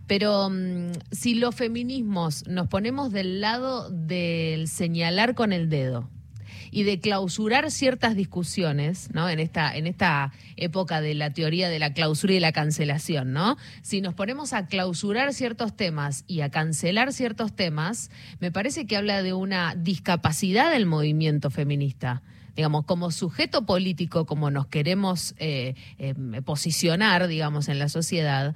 Pero 0.06 0.50
mm, 0.50 0.92
si 1.12 1.36
los 1.36 1.56
feminismos 1.56 2.48
nos 2.48 2.68
ponemos 2.68 3.12
del 3.12 3.42
lado 3.42 3.90
del 3.90 4.68
señalar 4.68 5.34
con 5.34 5.54
el 5.54 5.70
dedo 5.70 6.10
y 6.72 6.84
de 6.84 7.00
clausurar 7.00 7.72
ciertas 7.72 8.16
discusiones, 8.16 9.10
¿no? 9.14 9.30
En 9.30 9.40
esta, 9.40 9.76
en 9.76 9.88
esta 9.88 10.32
época 10.56 11.02
de 11.02 11.14
la 11.14 11.32
teoría 11.32 11.70
de 11.70 11.80
la 11.80 11.94
clausura 11.94 12.34
y 12.34 12.40
la 12.40 12.52
cancelación, 12.52 13.34
¿no? 13.34 13.58
Si 13.82 14.02
nos 14.02 14.14
ponemos 14.14 14.54
a 14.54 14.68
clausurar 14.68 15.34
ciertos 15.34 15.76
temas 15.76 16.24
y 16.28 16.42
a 16.42 16.50
cancelar 16.50 17.14
ciertos 17.14 17.56
temas, 17.56 18.12
me 18.40 18.52
parece 18.52 18.86
que 18.88 18.98
habla 18.98 19.24
de 19.24 19.34
una 19.34 19.76
discapacidad 19.76 20.72
del 20.72 20.86
movimiento 20.86 21.50
feminista 21.50 22.22
digamos, 22.56 22.86
como 22.86 23.12
sujeto 23.12 23.68
político, 23.68 24.26
como 24.26 24.50
nos 24.50 24.66
queremos 24.66 25.36
eh, 25.38 25.76
eh, 26.00 26.16
posicionar, 26.44 27.28
digamos, 27.28 27.70
en 27.70 27.78
la 27.78 27.88
sociedad, 27.88 28.56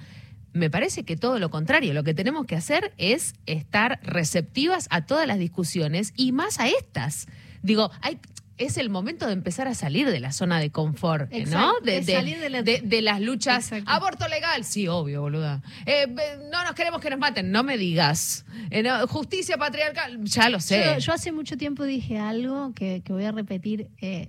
me 0.52 0.70
parece 0.70 1.04
que 1.04 1.16
todo 1.16 1.38
lo 1.38 1.50
contrario. 1.50 1.94
Lo 1.94 2.04
que 2.04 2.14
tenemos 2.14 2.46
que 2.46 2.56
hacer 2.56 2.92
es 2.98 3.34
estar 3.46 4.00
receptivas 4.02 4.86
a 4.90 5.06
todas 5.06 5.26
las 5.26 5.38
discusiones 5.38 6.12
y 6.16 6.32
más 6.32 6.58
a 6.60 6.68
estas. 6.68 7.26
Digo, 7.62 7.90
hay, 8.00 8.18
es 8.58 8.76
el 8.76 8.90
momento 8.90 9.26
de 9.26 9.32
empezar 9.32 9.66
a 9.66 9.74
salir 9.74 10.08
de 10.10 10.20
la 10.20 10.30
zona 10.32 10.60
de 10.60 10.70
confort, 10.70 11.30
¿no? 11.30 11.36
Exacto, 11.38 11.80
De, 11.84 11.92
de 11.92 12.00
de- 12.02 12.12
salir 12.12 12.38
de 12.38 12.50
la- 12.50 12.62
de- 12.62 12.80
de 12.84 13.02
las 13.02 13.20
luchas. 13.20 13.64
Exacto. 13.72 13.90
Aborto 13.90 14.28
legal, 14.28 14.64
sí, 14.64 14.86
obvio, 14.88 15.20
boluda. 15.22 15.62
Eh, 15.86 16.06
no 16.50 16.62
nos 16.64 16.72
queremos 16.74 17.00
que 17.00 17.10
nos 17.10 17.18
maten, 17.18 17.50
no 17.50 17.62
me 17.64 17.78
digas. 17.78 18.44
Eh, 18.70 18.82
no, 18.82 19.06
justicia 19.08 19.56
patriarcal, 19.56 20.22
ya 20.24 20.48
lo 20.48 20.60
sé. 20.60 20.84
Yo, 20.94 20.98
yo 20.98 21.12
hace 21.12 21.32
mucho 21.32 21.56
tiempo 21.56 21.84
dije 21.84 22.18
algo 22.18 22.72
que, 22.74 23.00
que 23.04 23.12
voy 23.12 23.24
a 23.24 23.32
repetir, 23.32 23.88
eh, 24.00 24.28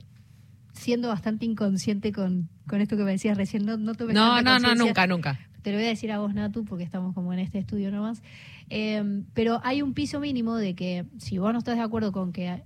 siendo 0.74 1.10
bastante 1.10 1.46
inconsciente 1.46 2.12
con, 2.12 2.50
con 2.68 2.82
esto 2.82 2.98
que 2.98 3.04
me 3.04 3.12
decías 3.12 3.38
recién. 3.38 3.66
No, 3.66 3.78
no, 3.78 3.94
tomes 3.94 4.16
no, 4.16 4.42
no, 4.42 4.58
no, 4.58 4.74
nunca, 4.74 5.06
nunca. 5.06 5.40
Te 5.62 5.72
lo 5.72 5.78
voy 5.78 5.86
a 5.86 5.90
decir 5.90 6.12
a 6.12 6.20
vos, 6.20 6.34
Natu, 6.34 6.66
porque 6.66 6.84
estamos 6.84 7.14
como 7.14 7.32
en 7.34 7.40
este 7.40 7.58
estudio 7.60 7.90
nomás. 7.92 8.22
Pero 9.34 9.62
hay 9.64 9.82
un 9.82 9.94
piso 9.94 10.20
mínimo 10.20 10.56
de 10.58 10.74
que 10.76 11.06
si 11.20 11.38
vos 11.38 11.54
no 11.54 11.60
estás 11.60 11.76
de 11.78 11.84
acuerdo 11.84 12.12
con 12.12 12.34
que 12.34 12.64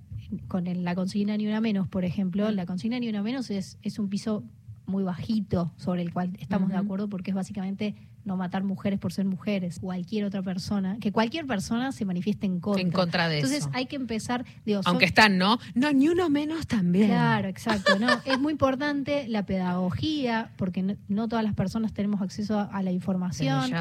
con 0.47 0.67
el- 0.67 0.83
la 0.83 0.95
consigna 0.95 1.37
Ni 1.37 1.47
Una 1.47 1.61
Menos, 1.61 1.87
por 1.87 2.05
ejemplo, 2.05 2.51
la 2.51 2.65
consigna 2.65 2.99
Ni 2.99 3.09
Una 3.09 3.23
Menos 3.23 3.49
es, 3.49 3.77
es 3.81 3.99
un 3.99 4.09
piso 4.09 4.43
muy 4.85 5.03
bajito 5.03 5.71
sobre 5.77 6.01
el 6.01 6.13
cual 6.13 6.35
estamos 6.39 6.69
de 6.69 6.77
acuerdo 6.77 7.09
porque 7.09 7.31
es 7.31 7.35
básicamente 7.35 7.95
no 8.27 8.37
matar 8.37 8.63
mujeres 8.63 8.99
por 8.99 9.11
ser 9.11 9.25
mujeres. 9.25 9.79
Cualquier 9.79 10.25
otra 10.25 10.43
persona, 10.43 10.97
que 11.01 11.11
cualquier 11.11 11.47
persona 11.47 11.91
se 11.91 12.05
manifieste 12.05 12.45
en 12.45 12.59
contra. 12.59 12.81
En 12.83 12.91
contra 12.91 13.27
de 13.29 13.37
Entonces 13.37 13.59
eso. 13.61 13.69
hay 13.73 13.87
que 13.87 13.95
empezar, 13.95 14.45
digo, 14.65 14.83
son- 14.83 14.91
Aunque 14.91 15.05
están, 15.05 15.37
¿no? 15.37 15.57
No, 15.73 15.91
ni 15.93 16.09
uno 16.09 16.29
menos 16.29 16.67
también. 16.67 17.07
Claro, 17.07 17.47
exacto. 17.55 17.97
No, 17.97 18.07
es 18.25 18.39
muy 18.39 18.51
importante 18.51 19.27
la 19.27 19.45
pedagogía, 19.45 20.51
porque 20.57 20.83
no, 20.83 20.95
no 21.07 21.27
todas 21.27 21.43
las 21.43 21.53
personas 21.55 21.93
tenemos 21.93 22.21
acceso 22.21 22.59
a, 22.59 22.63
a 22.65 22.83
la 22.83 22.91
información. 22.91 23.71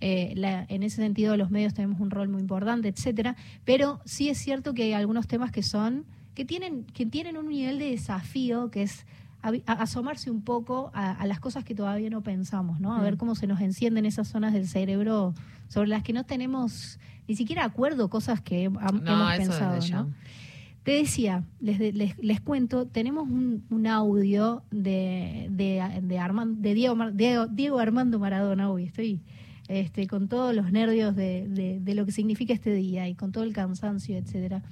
Eh, 0.00 0.32
la- 0.36 0.66
en 0.68 0.82
ese 0.82 0.96
sentido, 0.96 1.36
los 1.36 1.50
medios 1.50 1.74
tenemos 1.74 1.98
un 2.00 2.10
rol 2.10 2.28
muy 2.28 2.40
importante, 2.42 2.88
etcétera. 2.88 3.36
Pero 3.64 4.00
sí 4.04 4.28
es 4.28 4.38
cierto 4.38 4.74
que 4.74 4.82
hay 4.84 4.92
algunos 4.92 5.26
temas 5.26 5.50
que 5.50 5.62
son 5.62 6.04
que 6.34 6.44
tienen 6.44 6.84
que 6.84 7.06
tienen 7.06 7.36
un 7.36 7.48
nivel 7.48 7.78
de 7.78 7.90
desafío 7.92 8.70
que 8.70 8.82
es 8.82 9.06
a- 9.66 9.72
asomarse 9.72 10.30
un 10.30 10.42
poco 10.42 10.90
a, 10.94 11.12
a 11.12 11.26
las 11.26 11.40
cosas 11.40 11.64
que 11.64 11.74
todavía 11.74 12.10
no 12.10 12.22
pensamos, 12.22 12.80
¿no? 12.80 12.94
A 12.94 13.00
ver 13.02 13.14
Mm. 13.14 13.18
cómo 13.18 13.34
se 13.34 13.46
nos 13.46 13.60
encienden 13.60 14.06
esas 14.06 14.28
zonas 14.28 14.52
del 14.52 14.66
cerebro 14.68 15.34
sobre 15.68 15.88
las 15.88 16.02
que 16.02 16.12
no 16.12 16.24
tenemos 16.24 16.98
ni 17.28 17.36
siquiera 17.36 17.64
acuerdo, 17.64 18.08
cosas 18.10 18.40
que 18.40 18.68
No, 18.68 18.78
hemos 18.78 19.36
pensado. 19.36 19.78
¿no? 19.92 20.12
Te 20.82 20.92
decía, 20.92 21.42
les, 21.60 21.78
les, 21.94 22.18
les 22.18 22.40
cuento, 22.42 22.86
tenemos 22.86 23.26
un, 23.26 23.64
un 23.70 23.86
audio 23.86 24.62
de, 24.70 25.46
de, 25.50 25.82
de, 26.02 26.74
Diego, 26.74 27.10
Diego, 27.12 27.46
Diego 27.46 27.78
Armando 27.78 28.18
Maradona. 28.18 28.70
Uy, 28.70 28.84
estoy 28.84 29.22
este, 29.68 30.06
con 30.06 30.28
todos 30.28 30.54
los 30.54 30.70
nervios 30.72 31.16
de, 31.16 31.48
de- 31.48 31.80
de 31.80 31.94
lo 31.94 32.04
que 32.04 32.12
significa 32.12 32.52
este 32.52 32.74
día 32.74 33.08
y 33.08 33.14
con 33.14 33.32
todo 33.32 33.44
el 33.44 33.54
cansancio, 33.54 34.18
etcétera. 34.18 34.62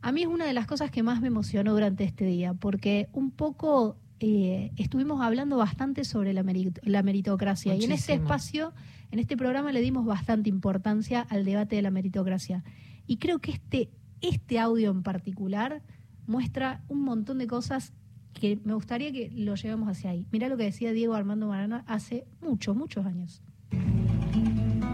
A 0.00 0.12
mí 0.12 0.22
es 0.22 0.28
una 0.28 0.46
de 0.46 0.52
las 0.52 0.66
cosas 0.66 0.90
que 0.90 1.02
más 1.02 1.20
me 1.20 1.26
emocionó 1.26 1.72
durante 1.72 2.04
este 2.04 2.24
día, 2.24 2.54
porque 2.54 3.08
un 3.12 3.30
poco 3.30 3.96
eh, 4.20 4.70
estuvimos 4.76 5.20
hablando 5.20 5.56
bastante 5.56 6.04
sobre 6.04 6.32
la, 6.32 6.42
merit- 6.44 6.78
la 6.82 7.02
meritocracia 7.02 7.74
y 7.74 7.84
en 7.84 7.92
este 7.92 8.14
espacio, 8.14 8.72
en 9.10 9.18
este 9.18 9.36
programa 9.36 9.72
le 9.72 9.80
dimos 9.80 10.06
bastante 10.06 10.48
importancia 10.48 11.20
al 11.28 11.44
debate 11.44 11.76
de 11.76 11.82
la 11.82 11.90
meritocracia. 11.90 12.62
Y 13.06 13.16
creo 13.16 13.40
que 13.40 13.52
este, 13.52 13.90
este 14.20 14.58
audio 14.58 14.90
en 14.90 15.02
particular 15.02 15.82
muestra 16.26 16.82
un 16.88 17.02
montón 17.02 17.38
de 17.38 17.46
cosas 17.46 17.92
que 18.34 18.58
me 18.64 18.74
gustaría 18.74 19.10
que 19.10 19.30
lo 19.34 19.56
llevemos 19.56 19.88
hacia 19.88 20.10
ahí. 20.10 20.26
Mirá 20.30 20.48
lo 20.48 20.56
que 20.56 20.64
decía 20.64 20.92
Diego 20.92 21.14
Armando 21.14 21.48
Maradona 21.48 21.84
hace 21.88 22.24
muchos, 22.40 22.76
muchos 22.76 23.04
años. 23.04 23.42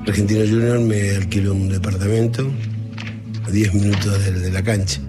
Argentino 0.06 0.40
Junior 0.48 0.80
me 0.80 1.10
alquiló 1.16 1.52
un 1.54 1.68
departamento 1.68 2.50
10 3.50 3.74
minutos 3.74 4.24
de, 4.24 4.50
la 4.50 4.62
cancha. 4.62 5.00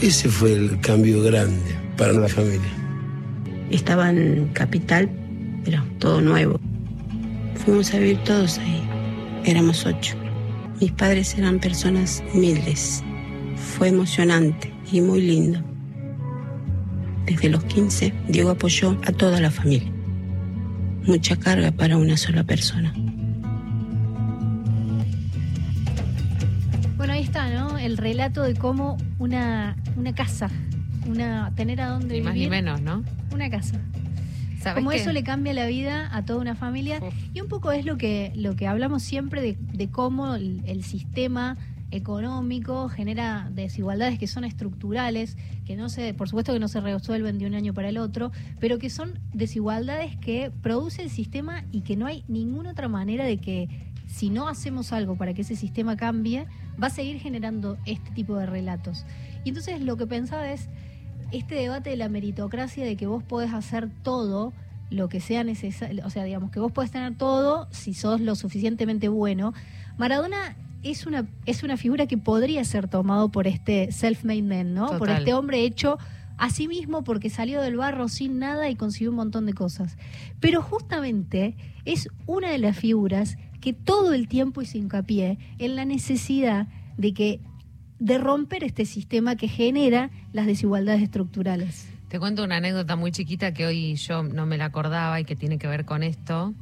Ese 0.00 0.28
fue 0.28 0.52
el 0.52 0.80
cambio 0.80 1.22
grande 1.22 1.76
para 1.96 2.12
la 2.12 2.28
familia. 2.28 2.68
Estaba 3.70 4.10
en 4.10 4.48
Capital, 4.52 5.10
pero 5.64 5.82
todo 5.98 6.20
nuevo. 6.20 6.60
Fuimos 7.64 7.92
a 7.92 7.98
vivir 7.98 8.18
todos 8.24 8.58
ahí. 8.58 8.82
Éramos 9.44 9.84
ocho. 9.86 10.14
Mis 10.80 10.92
padres 10.92 11.36
eran 11.36 11.58
personas 11.58 12.22
humildes. 12.32 13.02
Fue 13.56 13.88
emocionante 13.88 14.72
y 14.92 15.00
muy 15.00 15.20
lindo. 15.20 15.62
Desde 17.26 17.50
los 17.50 17.64
15, 17.64 18.14
Diego 18.28 18.50
apoyó 18.50 18.98
a 19.04 19.12
toda 19.12 19.40
la 19.40 19.50
familia. 19.50 19.92
Mucha 21.04 21.36
carga 21.36 21.72
para 21.72 21.96
una 21.96 22.16
sola 22.16 22.44
persona. 22.44 22.94
El 27.88 27.96
relato 27.96 28.42
de 28.42 28.54
cómo 28.54 28.98
una, 29.18 29.74
una 29.96 30.14
casa, 30.14 30.50
una 31.06 31.54
tener 31.56 31.80
a 31.80 31.88
dónde 31.88 32.18
Ni 32.18 32.20
más 32.20 32.34
ni 32.34 32.46
menos, 32.46 32.82
¿no? 32.82 33.02
una 33.32 33.48
casa. 33.48 33.80
¿Sabes 34.60 34.74
Como 34.74 34.90
qué? 34.90 34.98
eso 34.98 35.10
le 35.10 35.22
cambia 35.22 35.54
la 35.54 35.64
vida 35.64 36.14
a 36.14 36.22
toda 36.26 36.38
una 36.38 36.54
familia. 36.54 36.98
Uf. 37.00 37.14
Y 37.32 37.40
un 37.40 37.48
poco 37.48 37.72
es 37.72 37.86
lo 37.86 37.96
que, 37.96 38.30
lo 38.34 38.56
que 38.56 38.66
hablamos 38.66 39.02
siempre 39.02 39.40
de, 39.40 39.56
de 39.72 39.88
cómo 39.88 40.34
el, 40.34 40.60
el 40.66 40.84
sistema 40.84 41.56
económico 41.90 42.90
genera 42.90 43.48
desigualdades 43.54 44.18
que 44.18 44.26
son 44.26 44.44
estructurales, 44.44 45.38
que 45.64 45.74
no 45.74 45.88
se, 45.88 46.12
por 46.12 46.28
supuesto 46.28 46.52
que 46.52 46.58
no 46.58 46.68
se 46.68 46.82
resuelven 46.82 47.38
de 47.38 47.46
un 47.46 47.54
año 47.54 47.72
para 47.72 47.88
el 47.88 47.96
otro, 47.96 48.32
pero 48.60 48.78
que 48.78 48.90
son 48.90 49.18
desigualdades 49.32 50.14
que 50.18 50.52
produce 50.60 51.00
el 51.00 51.08
sistema 51.08 51.64
y 51.72 51.80
que 51.80 51.96
no 51.96 52.04
hay 52.04 52.22
ninguna 52.28 52.72
otra 52.72 52.88
manera 52.88 53.24
de 53.24 53.38
que 53.38 53.88
si 54.06 54.28
no 54.28 54.46
hacemos 54.46 54.92
algo 54.92 55.16
para 55.16 55.32
que 55.32 55.40
ese 55.40 55.56
sistema 55.56 55.96
cambie, 55.96 56.46
va 56.82 56.88
a 56.88 56.90
seguir 56.90 57.18
generando 57.18 57.78
este 57.86 58.10
tipo 58.12 58.36
de 58.36 58.46
relatos. 58.46 59.04
Y 59.44 59.50
entonces 59.50 59.80
lo 59.80 59.96
que 59.96 60.06
pensaba 60.06 60.50
es, 60.50 60.68
este 61.32 61.54
debate 61.56 61.90
de 61.90 61.96
la 61.96 62.08
meritocracia, 62.08 62.84
de 62.84 62.96
que 62.96 63.06
vos 63.06 63.22
podés 63.22 63.52
hacer 63.52 63.90
todo 64.02 64.52
lo 64.90 65.08
que 65.08 65.20
sea 65.20 65.44
necesario, 65.44 66.04
o 66.06 66.10
sea, 66.10 66.24
digamos 66.24 66.50
que 66.50 66.60
vos 66.60 66.72
podés 66.72 66.90
tener 66.90 67.16
todo 67.16 67.68
si 67.70 67.92
sos 67.92 68.20
lo 68.20 68.34
suficientemente 68.34 69.08
bueno. 69.08 69.52
Maradona 69.98 70.56
es 70.82 71.06
una, 71.06 71.26
es 71.44 71.62
una 71.62 71.76
figura 71.76 72.06
que 72.06 72.16
podría 72.16 72.64
ser 72.64 72.88
tomado 72.88 73.28
por 73.30 73.46
este 73.46 73.90
self-made 73.90 74.42
man, 74.42 74.74
¿no? 74.74 74.96
Por 74.98 75.10
este 75.10 75.34
hombre 75.34 75.60
hecho 75.60 75.98
a 76.38 76.50
sí 76.50 76.68
mismo 76.68 77.02
porque 77.02 77.30
salió 77.30 77.60
del 77.60 77.76
barro 77.76 78.08
sin 78.08 78.38
nada 78.38 78.70
y 78.70 78.76
consiguió 78.76 79.10
un 79.10 79.16
montón 79.16 79.44
de 79.44 79.52
cosas. 79.52 79.98
Pero 80.40 80.62
justamente 80.62 81.56
es 81.84 82.08
una 82.26 82.50
de 82.50 82.58
las 82.58 82.76
figuras 82.76 83.36
que 83.60 83.72
todo 83.72 84.14
el 84.14 84.28
tiempo 84.28 84.62
hizo 84.62 84.78
hincapié 84.78 85.38
en 85.58 85.76
la 85.76 85.84
necesidad 85.84 86.66
de 86.96 87.12
que 87.14 87.40
de 87.98 88.18
romper 88.18 88.62
este 88.64 88.84
sistema 88.84 89.36
que 89.36 89.48
genera 89.48 90.10
las 90.32 90.46
desigualdades 90.46 91.02
estructurales. 91.02 91.88
Te 92.08 92.18
cuento 92.20 92.44
una 92.44 92.56
anécdota 92.56 92.96
muy 92.96 93.10
chiquita 93.12 93.52
que 93.52 93.66
hoy 93.66 93.96
yo 93.96 94.22
no 94.22 94.46
me 94.46 94.56
la 94.56 94.66
acordaba 94.66 95.20
y 95.20 95.24
que 95.24 95.34
tiene 95.36 95.58
que 95.58 95.66
ver 95.66 95.84
con 95.84 96.02
esto. 96.02 96.54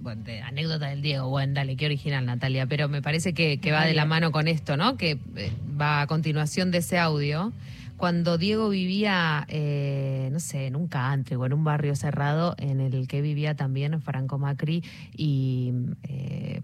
Bueno, 0.00 0.22
de- 0.22 0.40
anécdota 0.42 0.86
del 0.86 1.02
Diego, 1.02 1.28
bueno, 1.28 1.54
dale, 1.54 1.76
qué 1.76 1.86
original 1.86 2.24
Natalia, 2.24 2.66
pero 2.66 2.88
me 2.88 3.02
parece 3.02 3.34
que, 3.34 3.58
que 3.58 3.72
va 3.72 3.84
de 3.84 3.94
la 3.94 4.04
mano 4.04 4.30
con 4.30 4.46
esto, 4.46 4.76
¿no? 4.76 4.96
Que 4.96 5.18
eh, 5.36 5.52
va 5.78 6.00
a 6.02 6.06
continuación 6.06 6.70
de 6.70 6.78
ese 6.78 6.96
audio. 6.98 7.52
Cuando 7.96 8.36
Diego 8.38 8.68
vivía, 8.68 9.46
eh, 9.48 10.28
no 10.32 10.38
sé, 10.40 10.66
en 10.66 10.76
un 10.76 10.86
country 10.88 11.36
o 11.36 11.46
en 11.46 11.52
un 11.54 11.64
barrio 11.64 11.96
cerrado 11.96 12.54
en 12.58 12.80
el 12.80 13.08
que 13.08 13.22
vivía 13.22 13.54
también 13.56 14.00
Franco 14.02 14.38
Macri 14.38 14.82
y 15.16 15.72
eh, 16.02 16.60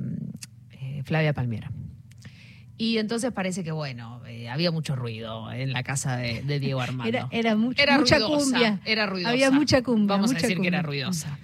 eh, 0.73 1.03
Flavia 1.05 1.33
Palmiera. 1.33 1.71
Y 2.79 2.99
entonces 2.99 3.31
parece 3.33 3.63
que, 3.63 3.71
bueno, 3.71 4.21
eh, 4.27 4.49
había 4.49 4.71
mucho 4.73 4.97
ruido 4.97 5.53
en 5.53 5.73
la 5.73 5.83
casa 5.83 6.17
de, 6.17 6.43
de 6.43 6.59
Diego 6.59 6.81
Armando. 6.83 7.09
Era, 7.09 7.29
era 7.31 7.55
mucho- 7.57 7.81
Era 7.83 7.99
mucha 7.99 8.17
ruidosa, 8.19 8.45
cumbia. 8.51 8.81
Era 8.85 9.07
ruidosa. 9.07 9.31
Había 9.33 9.51
mucha 9.51 9.83
cumbia. 9.83 10.17
Vamos 10.17 10.31
mucha 10.33 10.39
a 10.39 10.43
decir 10.49 10.61
que 10.61 10.69
era 10.69 10.83
ruidosa. 10.83 11.39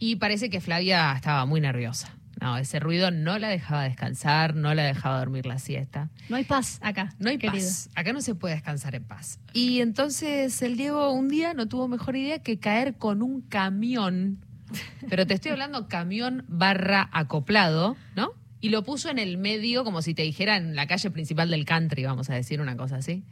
Y 0.00 0.16
parece 0.16 0.50
que 0.50 0.60
Flavia 0.60 1.12
estaba 1.14 1.44
muy 1.46 1.60
nerviosa. 1.60 2.16
No, 2.40 2.56
ese 2.56 2.80
ruido 2.80 3.10
no 3.10 3.38
la 3.38 3.48
dejaba 3.48 3.84
descansar, 3.84 4.56
no 4.56 4.72
la 4.72 4.82
dejaba 4.82 5.18
dormir 5.18 5.44
la 5.44 5.58
siesta. 5.58 6.08
No 6.30 6.36
hay 6.36 6.44
paz 6.44 6.78
acá. 6.82 7.14
No 7.18 7.28
hay 7.28 7.36
querido. 7.36 7.62
paz. 7.62 7.90
Acá 7.94 8.14
no 8.14 8.22
se 8.22 8.34
puede 8.34 8.54
descansar 8.54 8.94
en 8.94 9.04
paz. 9.04 9.38
Y 9.52 9.80
entonces 9.80 10.62
el 10.62 10.78
Diego 10.78 11.12
un 11.12 11.28
día 11.28 11.52
no 11.52 11.68
tuvo 11.68 11.86
mejor 11.86 12.16
idea 12.16 12.38
que 12.38 12.58
caer 12.58 12.94
con 12.94 13.20
un 13.20 13.42
camión. 13.42 14.38
Pero 15.10 15.26
te 15.26 15.34
estoy 15.34 15.52
hablando 15.52 15.86
camión 15.86 16.44
barra 16.48 17.10
acoplado, 17.12 17.96
¿no? 18.16 18.32
Y 18.62 18.70
lo 18.70 18.84
puso 18.84 19.10
en 19.10 19.18
el 19.18 19.36
medio, 19.36 19.84
como 19.84 20.00
si 20.00 20.14
te 20.14 20.22
dijera 20.22 20.56
en 20.56 20.74
la 20.76 20.86
calle 20.86 21.10
principal 21.10 21.50
del 21.50 21.66
country, 21.66 22.04
vamos 22.04 22.30
a 22.30 22.34
decir 22.34 22.62
una 22.62 22.76
cosa 22.76 22.96
así. 22.96 23.22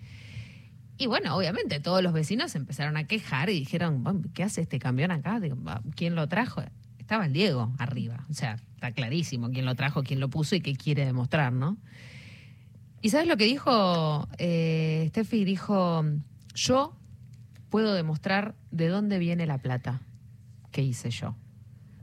Y 0.99 1.07
bueno, 1.07 1.37
obviamente 1.37 1.79
todos 1.79 2.03
los 2.03 2.13
vecinos 2.13 2.55
empezaron 2.57 2.97
a 2.97 3.05
quejar 3.05 3.51
y 3.51 3.55
dijeron, 3.55 4.03
"Bueno, 4.03 4.23
¿qué 4.35 4.43
hace 4.43 4.61
este 4.63 4.81
camión 4.81 5.13
acá? 5.13 5.39
Digo, 5.39 5.57
"Va, 5.63 5.81
¿Quién 5.95 6.17
lo 6.17 6.29
trajo? 6.29 6.63
Estaba 6.99 7.27
el 7.27 7.33
Diego 7.33 7.73
arriba. 7.79 8.27
O 8.29 8.35
sea, 8.35 8.59
está 8.75 8.93
clarísimo 8.93 9.49
quién 9.51 9.65
lo 9.65 9.77
trajo, 9.77 10.03
quién 10.03 10.21
lo 10.21 10.29
puso 10.29 10.57
y 10.57 10.61
qué 10.61 10.75
quiere 10.75 11.07
demostrar, 11.07 11.53
¿no? 11.53 11.79
¿Y 13.01 13.11
sabes 13.11 13.29
lo 13.29 13.37
que 13.37 13.45
dijo 13.45 14.29
eh, 14.39 15.07
Steffi? 15.11 15.45
Dijo, 15.45 16.05
yo 16.55 16.97
puedo 17.71 17.95
demostrar 17.95 18.57
de 18.73 18.89
dónde 18.89 19.19
viene 19.19 19.47
la 19.47 19.59
plata 19.59 20.01
que 20.73 20.83
hice 20.83 21.11
yo. 21.11 21.37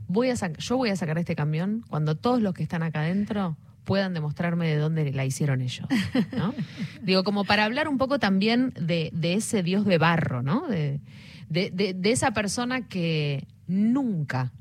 Voy 0.08 0.30
a 0.30 0.34
yo 0.34 0.76
voy 0.76 0.88
a 0.90 0.96
sacar 0.96 1.18
este 1.18 1.36
camión 1.36 1.84
cuando 1.88 2.16
todos 2.16 2.40
los 2.40 2.54
que 2.54 2.62
están 2.62 2.82
acá 2.82 3.00
adentro 3.00 3.56
puedan 3.86 4.12
demostrarme 4.12 4.66
de 4.68 4.76
dónde 4.76 5.10
la 5.12 5.24
hicieron 5.24 5.62
ellos. 5.62 5.88
¿no? 6.36 6.52
Digo, 7.02 7.24
como 7.24 7.44
para 7.44 7.64
hablar 7.64 7.88
un 7.88 7.96
poco 7.96 8.18
también 8.18 8.74
de, 8.78 9.08
de 9.14 9.32
ese 9.34 9.62
dios 9.62 9.86
de 9.86 9.96
barro, 9.96 10.42
¿no? 10.42 10.66
De, 10.68 11.00
de- 11.48 11.70
de- 11.70 11.94
de 11.94 12.10
esa 12.12 12.32
persona 12.32 12.86
que 12.88 13.46
nunca, 13.66 14.52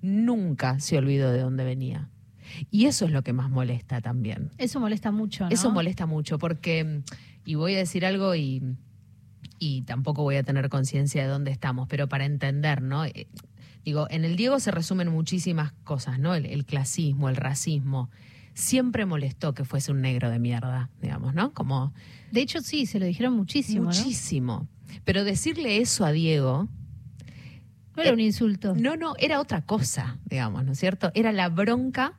nunca 0.00 0.78
se 0.80 0.96
olvidó 0.96 1.32
de 1.32 1.40
dónde 1.40 1.64
venía. 1.64 2.08
Y 2.70 2.86
eso 2.86 3.04
es 3.04 3.10
lo 3.10 3.22
que 3.22 3.32
más 3.32 3.50
molesta 3.50 4.00
también. 4.00 4.50
Eso 4.56 4.80
molesta 4.80 5.10
mucho, 5.10 5.44
¿no? 5.44 5.50
Eso 5.50 5.70
molesta 5.70 6.06
mucho 6.06 6.38
porque, 6.38 7.02
y 7.44 7.56
voy 7.56 7.74
a 7.74 7.78
decir 7.78 8.06
algo 8.06 8.34
y, 8.34 8.62
y 9.58 9.82
tampoco 9.82 10.22
voy 10.22 10.36
a 10.36 10.42
tener 10.42 10.68
conciencia 10.70 11.22
de 11.22 11.28
dónde 11.28 11.50
estamos, 11.50 11.88
pero 11.88 12.08
para 12.08 12.24
entender, 12.24 12.80
¿no? 12.80 13.04
Eh, 13.78 13.82
Digo, 13.84 14.06
en 14.10 14.24
el 14.24 14.36
Diego 14.36 14.60
se 14.60 14.70
resumen 14.70 15.08
muchísimas 15.10 15.72
cosas, 15.84 16.18
¿no? 16.18 16.34
El, 16.34 16.46
el 16.46 16.64
clasismo, 16.64 17.28
el 17.28 17.36
racismo. 17.36 18.10
siempre 18.54 19.06
molestó 19.06 19.54
que 19.54 19.64
fuese 19.64 19.92
un 19.92 20.00
negro 20.00 20.30
de 20.30 20.38
mierda, 20.38 20.90
digamos, 21.00 21.32
¿no? 21.34 21.52
Como 21.54 21.92
De 22.32 22.40
hecho, 22.40 22.60
sí, 22.60 22.86
se 22.86 22.98
lo 22.98 23.06
dijeron 23.06 23.34
muchísimo, 23.34 23.90
¿no? 23.90 23.96
muchísimo. 23.96 24.66
Pero 25.04 25.22
decirle 25.24 25.78
eso 25.78 26.04
a 26.04 26.12
Diego, 26.12 26.68
No 27.96 28.02
era 28.02 28.12
un 28.12 28.20
insulto. 28.20 28.74
no, 28.74 28.96
no, 28.96 29.14
era 29.18 29.40
otra 29.40 29.62
cosa, 29.62 30.18
digamos, 30.26 30.64
¿no 30.64 30.72
es 30.72 30.78
cierto? 30.78 31.10
Era 31.14 31.30
la 31.32 31.48
bronca 31.48 32.14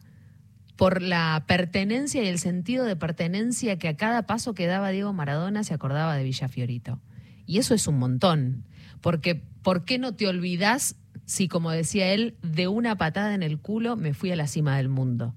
por 0.76 1.02
la 1.02 1.44
pertenencia 1.46 2.24
y 2.24 2.28
el 2.28 2.40
sentido 2.40 2.86
de 2.86 2.96
pertenencia 2.96 3.78
que 3.78 3.90
a 3.90 3.98
cada 3.98 4.24
paso 4.24 4.54
que 4.54 4.66
daba 4.66 4.90
Diego 4.92 5.12
Maradona 5.14 5.64
se 5.66 5.74
acordaba 5.74 6.16
de 6.16 6.24
Villafiorito. 6.24 7.00
Y 7.46 7.58
eso 7.58 7.74
es 7.74 7.86
un 7.88 7.98
montón, 8.00 8.64
porque 9.02 9.36
¿por 9.62 9.84
qué 9.84 9.98
no 9.98 10.14
te 10.14 10.26
olvidas 10.28 10.96
si, 11.30 11.48
como 11.48 11.70
decía 11.70 12.12
él, 12.14 12.36
de 12.42 12.68
una 12.68 12.96
patada 12.98 13.36
en 13.36 13.44
el 13.44 13.60
culo 13.60 13.96
me 13.96 14.14
fui 14.16 14.32
a 14.32 14.36
la 14.36 14.48
cima 14.48 14.76
del 14.78 14.90
mundo? 14.90 15.36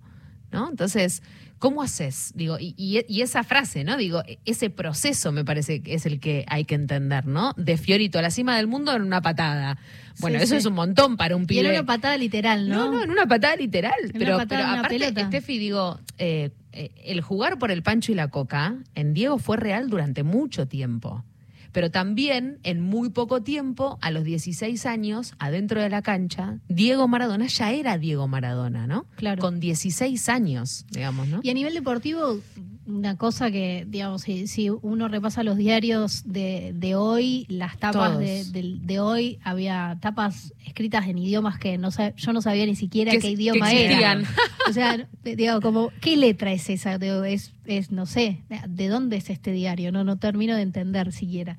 ¿No? 0.51 0.69
Entonces, 0.71 1.23
¿cómo 1.59 1.83
haces? 1.83 2.33
Digo, 2.35 2.59
y, 2.61 2.75
y- 2.77 3.05
y 3.09 3.23
esa 3.23 3.43
frase, 3.43 3.85
¿no? 3.85 3.97
Digo, 3.97 4.23
ese 4.45 4.69
proceso 4.69 5.33
me 5.33 5.45
parece 5.45 5.83
que 5.83 5.95
es 5.95 6.05
el 6.07 6.21
que 6.21 6.45
hay 6.49 6.65
que 6.67 6.75
entender, 6.75 7.27
¿no? 7.27 7.53
De 7.57 7.77
Fiorito 7.79 8.19
a 8.19 8.23
la 8.23 8.31
cima 8.31 8.57
del 8.57 8.67
mundo 8.67 8.95
en 8.95 9.01
una 9.03 9.23
patada. 9.23 9.79
Bueno, 10.21 10.39
Sí, 10.39 10.45
eso 10.45 10.53
sí. 10.55 10.59
es 10.59 10.67
un 10.67 10.75
montón 10.75 11.17
para 11.17 11.37
un 11.37 11.45
Y 11.45 11.47
pibe. 11.47 11.61
era 11.61 11.71
una 11.81 11.87
patada 11.87 12.17
literal, 12.19 12.69
¿no? 12.69 12.87
No, 12.87 12.93
no, 12.93 13.03
en 13.03 13.11
una 13.11 13.27
patada 13.27 13.57
literal. 13.57 13.95
pero 14.13 14.37
patada 14.37 14.47
pero 14.47 14.61
en 14.63 14.69
una 14.69 14.79
aparte, 14.81 14.99
pelota. 14.99 15.27
Steffi, 15.29 15.59
digo, 15.59 15.99
eh, 16.19 16.51
eh, 16.73 16.91
el 17.05 17.21
jugar 17.23 17.59
por 17.59 17.71
el 17.71 17.83
pancho 17.83 18.13
y 18.13 18.15
la 18.15 18.29
coca 18.29 18.77
en 18.95 19.15
Diego 19.15 19.39
fue 19.39 19.57
real 19.57 19.89
durante 19.89 20.23
mucho 20.23 20.67
tiempo. 20.69 21.25
Pero 21.73 21.91
también, 21.91 22.59
en 22.63 22.81
muy 22.81 23.11
poco 23.11 23.43
tiempo, 23.43 23.99
a 24.01 24.11
los 24.11 24.25
16 24.25 24.87
años, 24.87 25.35
adentro 25.39 25.81
de 25.81 25.89
la 25.89 26.03
cancha, 26.03 26.59
Diego 26.69 27.09
Maradona 27.09 27.47
ya 27.47 27.73
era 27.73 27.99
Diego 27.99 28.29
Maradona, 28.29 28.87
¿no? 28.87 29.07
Claro. 29.17 29.41
Con 29.41 29.59
16 29.59 30.29
años, 30.29 30.87
digamos, 30.91 31.29
¿no? 31.29 31.41
Y 31.43 31.51
a 31.51 31.55
nivel 31.55 31.75
deportivo, 31.75 32.41
una 32.87 33.17
cosa 33.17 33.51
que, 33.51 33.87
digamos, 33.89 34.23
si, 34.23 34.47
si 34.47 34.69
uno 34.71 35.07
repasa 35.09 35.43
los 35.45 35.57
diarios 35.57 36.23
de, 36.25 36.73
de 36.75 36.95
hoy, 36.97 37.47
las 37.49 37.79
tapas 37.79 38.19
de, 38.19 38.45
de- 38.45 38.79
de 38.81 39.01
hoy, 39.01 39.39
había 39.45 39.99
tapas 40.01 40.53
escritas 40.67 41.07
en 41.07 41.19
idiomas 41.19 41.59
que 41.59 41.79
no 41.79 41.91
sab- 41.93 42.15
yo 42.17 42.33
no 42.33 42.43
sabía 42.43 42.67
ni 42.67 42.75
siquiera 42.75 43.13
Que- 43.13 43.19
qué 43.19 43.29
que 43.29 43.31
idioma 43.33 43.71
existían. 43.73 44.21
era. 44.23 44.29
O 44.69 44.73
sea, 44.73 45.09
digo, 45.23 45.61
como, 45.61 45.91
¿qué 46.01 46.17
letra 46.17 46.53
es 46.53 46.69
esa? 46.71 46.99
Digo, 46.99 47.23
es, 47.25 47.53
es, 47.67 47.91
no 47.93 48.07
sé, 48.07 48.43
¿de 48.69 48.89
dónde 48.89 49.17
es 49.17 49.31
este 49.31 49.53
diario? 49.53 49.93
No, 49.93 50.03
no 50.05 50.17
termino 50.19 50.57
de 50.57 50.63
entender 50.63 51.13
siquiera. 51.13 51.59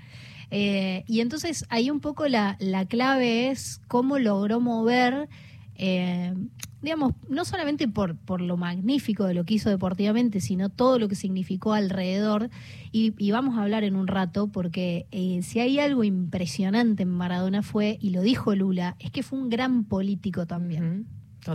Eh, 0.52 1.04
y 1.08 1.22
entonces 1.22 1.66
ahí 1.70 1.90
un 1.90 2.00
poco 2.00 2.28
la, 2.28 2.58
la 2.60 2.86
clave 2.86 3.50
es 3.50 3.82
cómo 3.88 4.20
logró 4.20 4.60
mover, 4.60 5.28
eh, 5.76 6.34
digamos, 6.84 7.14
no 7.30 7.46
solamente 7.46 7.88
por, 7.88 8.16
por 8.18 8.42
lo 8.42 8.58
magnífico 8.58 9.24
de 9.26 9.34
lo 9.34 9.46
que 9.46 9.56
hizo 9.56 9.70
deportivamente, 9.70 10.40
sino 10.42 10.70
todo 10.70 11.00
lo 11.00 11.08
que 11.08 11.16
significó 11.16 11.74
alrededor. 11.74 12.50
Y, 12.92 13.14
y 13.18 13.32
vamos 13.32 13.58
a 13.58 13.64
hablar 13.64 13.84
en 13.84 13.96
un 13.96 14.06
rato, 14.06 14.48
porque 14.50 15.08
eh, 15.12 15.40
si 15.42 15.60
hay 15.62 15.80
algo 15.80 16.04
impresionante 16.04 17.04
en 17.04 17.10
Maradona 17.10 17.64
fue, 17.64 17.98
y 18.02 18.10
lo 18.12 18.22
dijo 18.22 18.54
Lula, 18.54 18.96
es 19.00 19.10
que 19.12 19.24
fue 19.24 19.40
un 19.40 19.50
gran 19.50 19.86
político 19.86 20.46
también. 20.46 21.08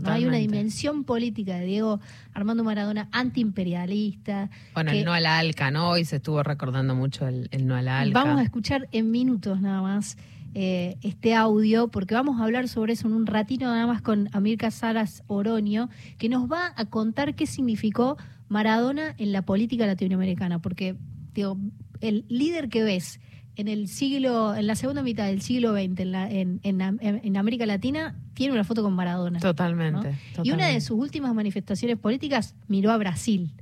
Hay 0.04 0.26
una 0.26 0.36
dimensión 0.36 1.04
política 1.04 1.56
de 1.56 1.64
Diego 1.64 1.98
Armando 2.34 2.62
Maradona 2.62 3.08
antiimperialista. 3.10 4.50
Bueno, 4.74 4.90
que- 4.92 4.98
el 5.00 5.04
no 5.04 5.12
a 5.12 5.20
la 5.20 5.38
alca, 5.38 5.70
¿no? 5.70 5.90
Hoy 5.90 6.04
se 6.04 6.16
estuvo 6.16 6.42
recordando 6.42 6.94
mucho 6.94 7.26
el, 7.26 7.48
el 7.52 7.66
no 7.66 7.74
a 7.74 7.82
la 7.82 8.00
alca. 8.00 8.24
Vamos 8.24 8.40
a 8.40 8.44
escuchar 8.44 8.88
en 8.92 9.10
minutos 9.10 9.60
nada 9.60 9.80
más 9.82 10.16
eh, 10.60 10.96
este 11.02 11.34
audio, 11.34 11.86
porque 11.88 12.14
vamos 12.14 12.40
a 12.40 12.44
hablar 12.44 12.66
sobre 12.68 12.94
eso 12.94 13.06
en 13.06 13.14
un 13.14 13.26
ratito 13.26 13.66
nada 13.66 13.86
más 13.86 14.02
con 14.02 14.28
Amir 14.32 14.58
Casaras 14.58 15.22
Oroño, 15.28 15.88
que 16.18 16.28
nos 16.28 16.50
va 16.50 16.72
a 16.74 16.84
contar 16.86 17.34
qué 17.36 17.46
significó 17.46 18.16
Maradona 18.48 19.14
en 19.18 19.30
la 19.32 19.42
política 19.42 19.86
latinoamericana, 19.86 20.58
porque 20.60 20.96
digo, 21.32 21.56
el 22.00 22.24
líder 22.28 22.68
que 22.70 22.82
ves 22.82 23.20
en 23.54 23.68
el 23.68 23.88
siglo, 23.88 24.54
en 24.54 24.66
la 24.66 24.74
segunda 24.74 25.02
mitad 25.02 25.26
del 25.26 25.42
siglo 25.42 25.72
XX 25.74 26.00
en, 26.00 26.12
la- 26.12 26.30
en, 26.30 26.60
en 26.62 26.82
Am- 26.82 26.98
en 27.00 27.36
América 27.36 27.64
Latina, 27.66 28.16
tiene 28.34 28.52
una 28.52 28.64
foto 28.64 28.82
con 28.82 28.94
Maradona. 28.94 29.38
Totalmente, 29.40 30.10
¿no? 30.36 30.44
Y 30.44 30.50
una 30.52 30.66
de 30.74 30.80
sus 30.80 30.98
últimas 30.98 31.34
manifestaciones 31.34 31.98
políticas 31.98 32.54
miró 32.68 32.90
a 32.92 32.96
Brasil. 32.98 33.52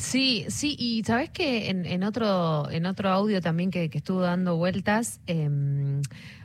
Sí, 0.00 0.46
sí, 0.48 0.76
y 0.78 1.02
sabes 1.04 1.28
que 1.28 1.68
en, 1.68 1.84
en 1.84 2.04
otro, 2.04 2.70
en 2.70 2.86
otro 2.86 3.10
audio 3.10 3.42
también 3.42 3.70
que, 3.70 3.90
que 3.90 3.98
estuvo 3.98 4.20
dando 4.22 4.56
vueltas, 4.56 5.20
em, 5.26 6.00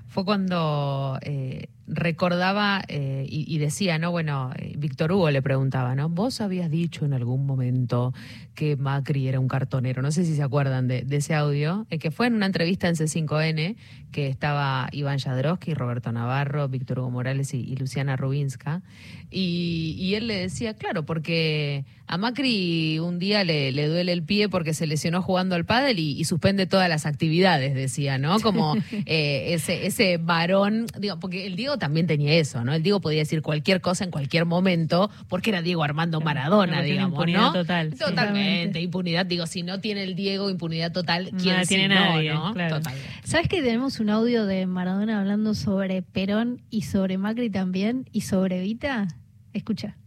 fue 0.08 0.26
cuando 0.26 1.18
eh, 1.22 1.70
recordaba 1.88 2.84
eh, 2.88 3.26
y, 3.30 3.54
y 3.54 3.58
decía, 3.60 4.00
¿no? 4.00 4.12
Bueno, 4.12 4.52
eh, 4.58 4.74
Víctor 4.78 5.12
Hugo 5.12 5.30
le 5.30 5.42
preguntaba, 5.42 5.96
¿no? 5.96 6.10
Vos 6.10 6.42
habías 6.42 6.72
dicho 6.72 7.06
en 7.06 7.14
algún 7.14 7.46
momento 7.46 8.14
que 8.56 8.76
Macri 8.76 9.28
era 9.28 9.40
un 9.40 9.48
cartonero, 9.48 10.02
no 10.02 10.12
sé 10.12 10.26
si 10.26 10.36
se 10.36 10.42
acuerdan 10.42 10.88
de, 10.88 11.04
de 11.04 11.18
ese 11.18 11.36
audio, 11.36 11.86
eh, 11.90 12.00
que 12.00 12.10
fue 12.10 12.28
en 12.28 12.34
una 12.34 12.46
entrevista 12.48 12.88
en 12.88 12.96
C5N, 12.96 13.76
que 14.12 14.28
estaba 14.28 14.88
Iván 14.94 15.20
Jadrowski, 15.20 15.74
Roberto 15.74 16.12
Navarro, 16.12 16.68
Víctor 16.70 17.00
Hugo 17.00 17.12
Morales 17.12 17.54
y, 17.54 17.60
y 17.60 17.76
Luciana 17.76 18.16
Rubinska, 18.16 18.82
y, 19.30 19.96
y 20.00 20.16
él 20.16 20.28
le 20.28 20.36
decía, 20.36 20.74
claro, 20.76 21.06
porque 21.06 21.84
a 22.08 22.18
Macri 22.18 23.00
un 23.00 23.20
día 23.20 23.44
le, 23.44 23.72
le 23.72 23.88
duele 23.88 24.12
el 24.14 24.24
pie 24.24 24.48
porque 24.48 24.74
se 24.74 24.88
lesionó 24.88 25.22
jugando 25.22 25.56
al 25.56 25.66
pádel 25.66 26.00
y, 26.00 26.12
y 26.12 26.24
suspende 26.24 26.66
todas 26.66 26.88
las 26.88 27.06
actividades, 27.06 27.74
decía, 27.74 28.18
¿no? 28.18 28.40
Como 28.40 28.76
eh, 29.06 29.54
ese, 29.54 29.86
ese 29.86 30.18
varón, 30.18 30.86
digo, 30.98 31.20
porque 31.20 31.46
el 31.46 31.56
Diego 31.56 31.75
también 31.78 32.08
tenía 32.08 32.34
eso, 32.34 32.64
¿no? 32.64 32.74
El 32.74 32.84
Diego 32.84 33.02
podía 33.02 33.20
decir 33.20 33.42
cualquier 33.42 33.82
cosa 33.82 34.04
en 34.04 34.12
cualquier 34.12 34.46
momento 34.46 35.10
porque 35.28 35.50
era 35.52 35.62
Diego 35.62 35.84
Armando 35.84 36.22
Maradona, 36.22 36.82
digamos, 36.82 37.12
impunidad 37.12 37.42
¿no? 37.42 37.54
total, 37.54 37.92
sí. 37.94 38.00
Totalmente, 38.00 38.80
impunidad. 38.82 39.26
Digo, 39.26 39.48
si 39.48 39.64
no 39.64 39.80
tiene 39.80 40.04
el 40.04 40.16
Diego 40.16 40.50
impunidad 40.50 40.92
total, 40.92 41.30
No 41.32 41.38
¿quién 41.38 41.62
sí 41.62 41.68
tiene 41.76 41.94
no, 41.94 41.96
nadie, 41.96 42.34
no? 42.34 42.54
claro. 42.54 42.78
Totalmente. 42.78 43.10
¿Sabes 43.24 43.48
que 43.48 43.62
tenemos 43.62 44.00
un 44.00 44.10
audio 44.10 44.46
de 44.46 44.66
Maradona 44.66 45.20
hablando 45.20 45.54
sobre 45.54 46.02
Perón 46.02 46.62
y 46.70 46.84
sobre 46.84 47.18
Macri 47.18 47.50
también 47.50 48.08
y 48.12 48.22
sobre 48.22 48.62
Vita? 48.62 49.08
Escucha. 49.54 49.98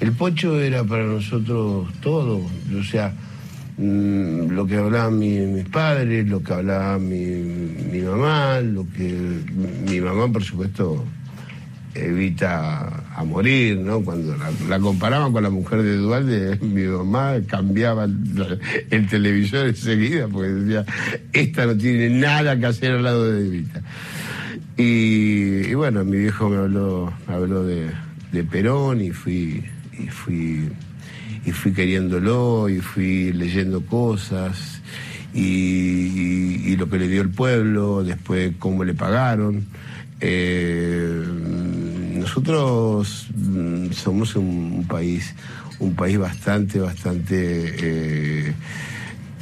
El 0.00 0.12
pocho 0.12 0.60
era 0.60 0.82
para 0.84 1.04
nosotros 1.04 1.88
todo, 2.00 2.38
o 2.78 2.82
sea, 2.84 3.14
lo 3.76 4.66
que 4.66 4.76
hablaban 4.76 5.18
mi- 5.18 5.40
mis 5.46 5.68
padres, 5.68 6.26
lo 6.28 6.42
que 6.42 6.52
hablaba 6.52 6.98
mi, 6.98 8.00
mamá, 8.02 8.60
lo 8.60 8.86
que 8.96 9.12
mi 9.88 10.00
mamá, 10.00 10.32
por 10.32 10.44
supuesto, 10.44 11.04
evita 11.94 13.02
a 13.16 13.24
morir, 13.24 13.78
¿no? 13.78 14.00
Cuando 14.02 14.36
la, 14.68 14.78
comparaban 14.80 15.32
con 15.32 15.42
la 15.42 15.50
mujer 15.50 15.82
de 15.82 15.96
Dualde, 15.96 16.58
mi 16.62 16.82
mamá 16.84 17.34
cambiaba 17.46 18.04
el, 18.04 18.60
el 18.90 19.06
televisor 19.08 19.66
enseguida 19.68 20.28
porque 20.28 20.48
decía, 20.50 20.84
esta 21.32 21.66
no 21.66 21.76
tiene 21.76 22.10
nada 22.10 22.58
que 22.58 22.66
hacer 22.66 22.92
al 22.92 23.02
lado 23.04 23.30
de 23.30 23.46
Evita. 23.46 23.82
Y, 24.76 25.68
y 25.70 25.74
bueno, 25.74 26.04
mi 26.04 26.16
viejo 26.18 26.48
me 26.48 26.56
habló, 26.56 27.12
me 27.28 27.34
habló 27.34 27.64
de, 27.64 27.90
de 28.32 28.44
Perón 28.44 29.00
y 29.00 29.10
fui, 29.10 29.62
y 29.96 30.08
fui, 30.08 30.68
y 31.46 31.52
fui 31.52 31.72
queriéndolo 31.72 32.68
y 32.68 32.80
fui 32.80 33.32
leyendo 33.32 33.84
cosas 33.84 34.80
y, 35.34 36.76
lo 36.76 36.88
que 36.88 36.98
le 36.98 37.08
dio 37.08 37.22
el 37.22 37.30
pueblo, 37.30 38.02
después 38.04 38.52
cómo 38.58 38.84
le 38.84 38.94
pagaron. 38.94 39.66
Eh, 40.20 41.22
nosotros 42.18 43.28
mm, 43.34 43.90
somos 43.92 44.36
un, 44.36 44.84
país, 44.88 45.34
un 45.78 45.94
país 45.94 46.18
bastante, 46.18 46.78
bastante 46.78 47.36
eh, 47.78 48.52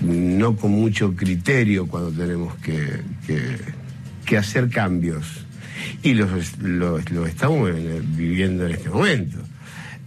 no 0.02 0.56
con 0.56 0.72
mucho 0.72 1.14
criterio 1.14 1.86
cuando 1.86 2.10
tenemos 2.10 2.54
que, 2.56 3.00
que- 3.26 4.36
hacer 4.36 4.70
cambios. 4.70 5.26
Y 6.02 6.14
los, 6.14 6.58
los, 6.58 7.10
los 7.10 7.28
estamos 7.28 7.70
viviendo 8.16 8.66
en 8.66 8.72
este 8.72 8.88
momento. 8.88 9.36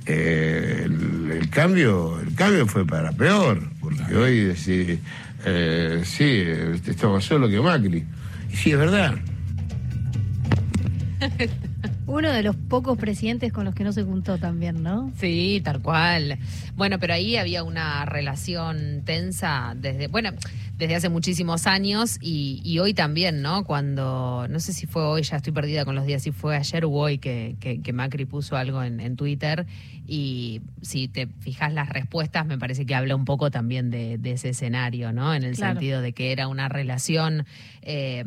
Eh, 0.08 0.84
el, 0.86 1.32
el 1.32 1.50
cambio, 1.50 2.20
el 2.20 2.36
cambio 2.36 2.68
fue 2.68 2.86
para 2.86 3.12
peor, 3.12 3.62
porque 3.80 4.16
hoy 4.16 4.40
decir, 4.42 5.00
eh, 5.46 6.02
sí, 6.04 6.44
está 6.90 7.08
más 7.08 7.24
solo 7.24 7.50
que 7.50 7.60
Macri. 7.60 8.06
Y 8.52 8.56
sí, 8.56 8.72
es 8.72 8.78
verdad. 8.78 9.16
Uno 12.08 12.32
de 12.32 12.44
los 12.44 12.56
pocos 12.56 12.98
presidentes 12.98 13.52
con 13.52 13.66
los 13.66 13.74
que 13.74 13.84
no 13.84 13.92
se 13.92 14.04
juntó 14.04 14.38
también, 14.38 14.84
¿no? 14.84 15.12
Sí, 15.20 15.62
tal 15.64 15.82
cual. 15.82 16.38
Bueno, 16.76 17.00
pero 17.00 17.14
ahí 17.14 17.38
había 17.38 17.64
una 17.64 18.06
relación 18.06 19.02
tensa 19.06 19.74
desde, 19.76 20.08
bueno, 20.08 20.32
desde 20.78 20.96
hace 20.96 21.10
muchísimos 21.10 21.68
años 21.68 22.18
y, 22.22 22.62
y 22.66 22.80
hoy 22.80 22.94
también, 22.94 23.42
¿no? 23.42 23.64
Cuando, 23.64 24.46
no 24.50 24.60
sé 24.60 24.74
si 24.74 24.88
fue 24.88 25.04
hoy, 25.04 25.24
ya 25.24 25.38
estoy 25.38 25.54
perdida 25.54 25.86
con 25.86 25.96
los 25.96 26.06
días, 26.06 26.22
si 26.24 26.32
fue 26.32 26.56
ayer 26.58 26.84
o 26.86 26.92
hoy 26.92 27.18
que, 27.18 27.56
que- 27.60 27.82
que 27.82 27.94
Macri 27.94 28.26
puso 28.26 28.58
algo 28.58 28.84
en, 28.84 29.00
en 29.00 29.16
Twitter 29.16 29.66
y 30.06 30.62
si 30.82 31.08
te 31.08 31.28
fijas 31.28 31.74
las 31.74 31.88
respuestas, 31.90 32.46
me 32.46 32.58
parece 32.58 32.86
que 32.86 32.94
habla 32.96 33.16
un 33.16 33.26
poco 33.26 33.52
también 33.52 33.90
de, 33.90 34.18
de 34.18 34.32
ese 34.34 34.50
escenario, 34.50 35.14
¿no? 35.14 35.34
En 35.34 35.44
el 35.44 35.56
Claro. 35.56 35.76
sentido 35.76 36.02
de 36.02 36.14
que 36.14 36.32
era 36.32 36.48
una 36.48 36.68
relación... 36.70 37.46
eh, 37.82 38.24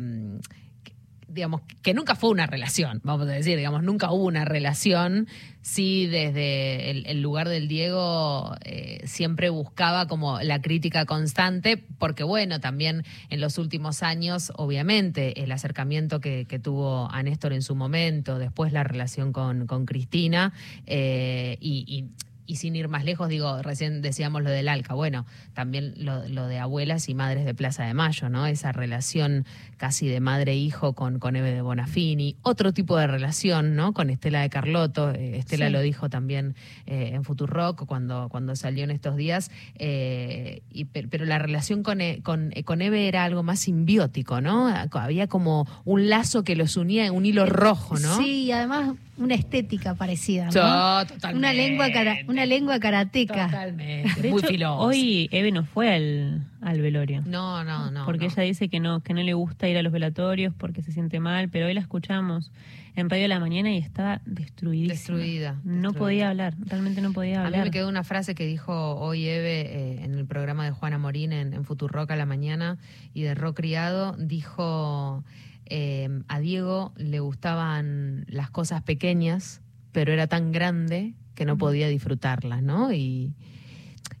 digamos, 1.29 1.61
que 1.81 1.93
nunca 1.93 2.15
fue 2.15 2.29
una 2.29 2.47
relación, 2.47 3.01
vamos 3.03 3.27
a 3.27 3.31
decir, 3.31 3.57
digamos, 3.57 3.83
nunca 3.83 4.11
hubo 4.11 4.25
una 4.25 4.45
relación. 4.45 5.27
Sí, 5.61 6.07
desde 6.07 6.89
el, 7.11 7.21
lugar 7.21 7.49
del 7.49 7.67
Diego 7.67 8.55
eh, 8.63 9.01
siempre 9.05 9.49
buscaba 9.49 10.07
como 10.07 10.39
la 10.41 10.61
crítica 10.61 11.05
constante, 11.05 11.77
porque 11.77 12.23
bueno, 12.23 12.59
también 12.59 13.03
en 13.29 13.41
los 13.41 13.57
últimos 13.57 14.01
años, 14.01 14.51
obviamente, 14.55 15.43
el 15.43 15.51
acercamiento 15.51 16.21
que, 16.21 16.45
tuvo 16.63 17.11
a 17.11 17.21
Néstor 17.23 17.53
en 17.53 17.61
su 17.61 17.75
momento, 17.75 18.39
después 18.39 18.73
la 18.73 18.83
relación 18.83 19.31
con, 19.33 19.67
con 19.67 19.85
Cristina, 19.85 20.53
eh, 20.87 21.57
y 21.59 22.05
y 22.49 22.55
sin 22.55 22.75
ir 22.75 22.87
más 22.87 23.05
lejos, 23.05 23.29
digo, 23.29 23.61
recién 23.61 24.01
decíamos 24.01 24.41
lo 24.41 24.49
del 24.49 24.67
ALCA, 24.69 24.95
bueno, 24.95 25.25
también 25.53 25.93
lo, 25.97 26.27
lo 26.27 26.47
de 26.47 26.57
abuelas 26.57 27.07
y 27.07 27.13
madres 27.13 27.45
de 27.45 27.53
Plaza 27.53 27.83
de 27.85 27.93
Mayo, 27.93 28.27
¿no? 28.29 28.47
Esa 28.47 28.71
relación 28.71 29.45
casi 29.77 30.07
de 30.07 30.19
madre-hijo 30.19 30.93
con, 30.93 31.19
con 31.19 31.35
Eve 31.35 31.51
de 31.51 31.61
Bonafini, 31.61 32.35
otro 32.41 32.73
tipo 32.73 32.97
de 32.97 33.05
relación, 33.05 33.75
¿no? 33.75 33.93
Con 33.93 34.09
Estela 34.09 34.41
de 34.41 34.49
Carlotto, 34.49 35.11
eh, 35.11 35.37
Estela 35.37 35.67
Sí. 35.67 35.71
lo 35.73 35.81
dijo 35.81 36.09
también 36.09 36.55
eh, 36.87 37.11
en 37.13 37.23
Futurock 37.23 37.85
cuando, 37.85 38.29
cuando 38.29 38.55
salió 38.55 38.83
en 38.83 38.91
estos 38.91 39.15
días, 39.15 39.51
eh, 39.75 40.61
y, 40.71 40.85
pero 40.85 41.25
la 41.25 41.37
relación 41.39 41.83
con, 41.83 42.01
E- 42.01 42.21
con, 42.23 42.51
con 42.65 42.81
Eve 42.81 43.07
era 43.07 43.23
algo 43.25 43.43
más 43.43 43.59
simbiótico, 43.59 44.41
¿no? 44.41 44.67
Había 44.93 45.27
como 45.27 45.67
un 45.85 46.09
lazo 46.09 46.43
que 46.43 46.55
los 46.55 46.77
unía 46.77 47.11
un 47.11 47.25
hilo 47.25 47.45
rojo, 47.45 47.99
¿no? 47.99 48.17
Sí, 48.17 48.45
y 48.45 48.51
además 48.51 48.95
una 49.19 49.35
estética 49.35 49.95
parecida, 49.95 50.45
¿no? 50.45 50.51
Yo, 50.51 51.07
totalmente. 51.07 51.37
Una 51.37 51.53
lengua, 51.53 51.91
cara- 51.91 52.17
una 52.27 52.45
lengua 52.45 52.79
karateca. 52.79 53.45
Totalmente. 53.47 54.21
De 54.21 54.29
Muy 54.31 54.39
hecho, 54.39 54.47
filosa. 54.47 54.73
hoy 54.79 55.29
Eve 55.31 55.51
no 55.51 55.63
fue 55.65 55.93
al, 55.93 56.47
al 56.61 56.81
velorio. 56.81 57.21
No, 57.25 57.63
no, 57.63 57.91
no. 57.91 58.05
porque 58.05 58.27
no. 58.27 58.31
ella 58.33 58.43
dice 58.43 58.69
que 58.69 58.79
no, 58.79 59.01
que 59.01 59.13
no 59.13 59.21
le 59.21 59.33
gusta 59.33 59.67
ir 59.69 59.77
a 59.77 59.81
los 59.83 59.91
velatorios 59.91 60.53
porque 60.57 60.81
se 60.81 60.91
siente 60.91 61.19
mal, 61.19 61.49
pero 61.49 61.67
hoy 61.67 61.73
la 61.73 61.81
escuchamos 61.81 62.51
en 62.95 63.09
Radio 63.09 63.23
de 63.23 63.27
la 63.29 63.39
Mañana 63.39 63.71
y 63.71 63.77
estaba 63.77 64.19
destruidísima. 64.25 64.93
Destruida, 64.93 65.51
No 65.63 65.73
destruida. 65.89 65.91
podía 65.99 66.29
hablar, 66.29 66.53
realmente 66.65 67.01
no 67.01 67.13
podía 67.13 67.41
A 67.41 67.45
hablar. 67.45 67.61
mí 67.61 67.65
me 67.67 67.71
quedó 67.71 67.87
una 67.87 68.03
frase 68.03 68.35
que 68.35 68.45
dijo 68.45 68.95
hoy 68.95 69.25
Eve 69.27 69.61
eh, 69.61 70.03
en 70.03 70.15
el 70.15 70.25
programa 70.25 70.65
de 70.65 70.71
Juana 70.71 70.97
Morín 70.97 71.31
en, 71.31 71.53
en 71.53 71.63
Futurock 71.65 72.09
a 72.11 72.15
la 72.15 72.25
mañana 72.25 72.77
y 73.13 73.21
de 73.21 73.35
Rock 73.35 73.57
Criado. 73.57 74.15
Dijo: 74.17 75.23
eh, 75.69 76.09
A 76.27 76.39
Diego 76.39 76.93
le 76.97 77.19
gustaban 77.19 78.25
las 78.27 78.49
cosas 78.49 78.81
pequeñas, 78.83 79.61
pero 79.91 80.11
era 80.11 80.27
tan 80.27 80.51
grande 80.51 81.13
que 81.35 81.45
no 81.45 81.57
podía 81.57 81.87
disfrutarlas, 81.87 82.61
¿no? 82.61 82.91
Y, 82.91 83.33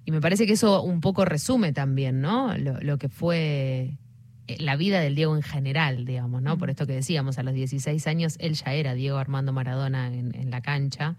y 0.05 0.11
me 0.11 0.21
parece 0.21 0.47
que 0.47 0.53
eso 0.53 0.81
un 0.81 1.01
poco 1.01 1.25
resume 1.25 1.73
también, 1.73 2.21
¿no? 2.21 2.57
Lo, 2.57 2.79
lo 2.79 2.97
que 2.97 3.09
fue 3.09 3.97
eh, 4.47 4.57
la 4.59 4.75
vida 4.75 4.99
del 5.01 5.15
Diego 5.15 5.35
en 5.35 5.43
general, 5.43 6.05
digamos, 6.05 6.41
¿no? 6.41 6.57
Por 6.57 6.69
esto 6.69 6.87
que 6.87 6.93
decíamos, 6.93 7.37
a 7.37 7.43
los 7.43 7.53
16 7.53 8.07
años 8.07 8.35
él 8.39 8.53
ya 8.53 8.73
era 8.73 8.93
Diego 8.93 9.17
Armando 9.17 9.53
Maradona 9.53 10.07
en, 10.13 10.33
en 10.33 10.49
la 10.49 10.61
cancha. 10.61 11.15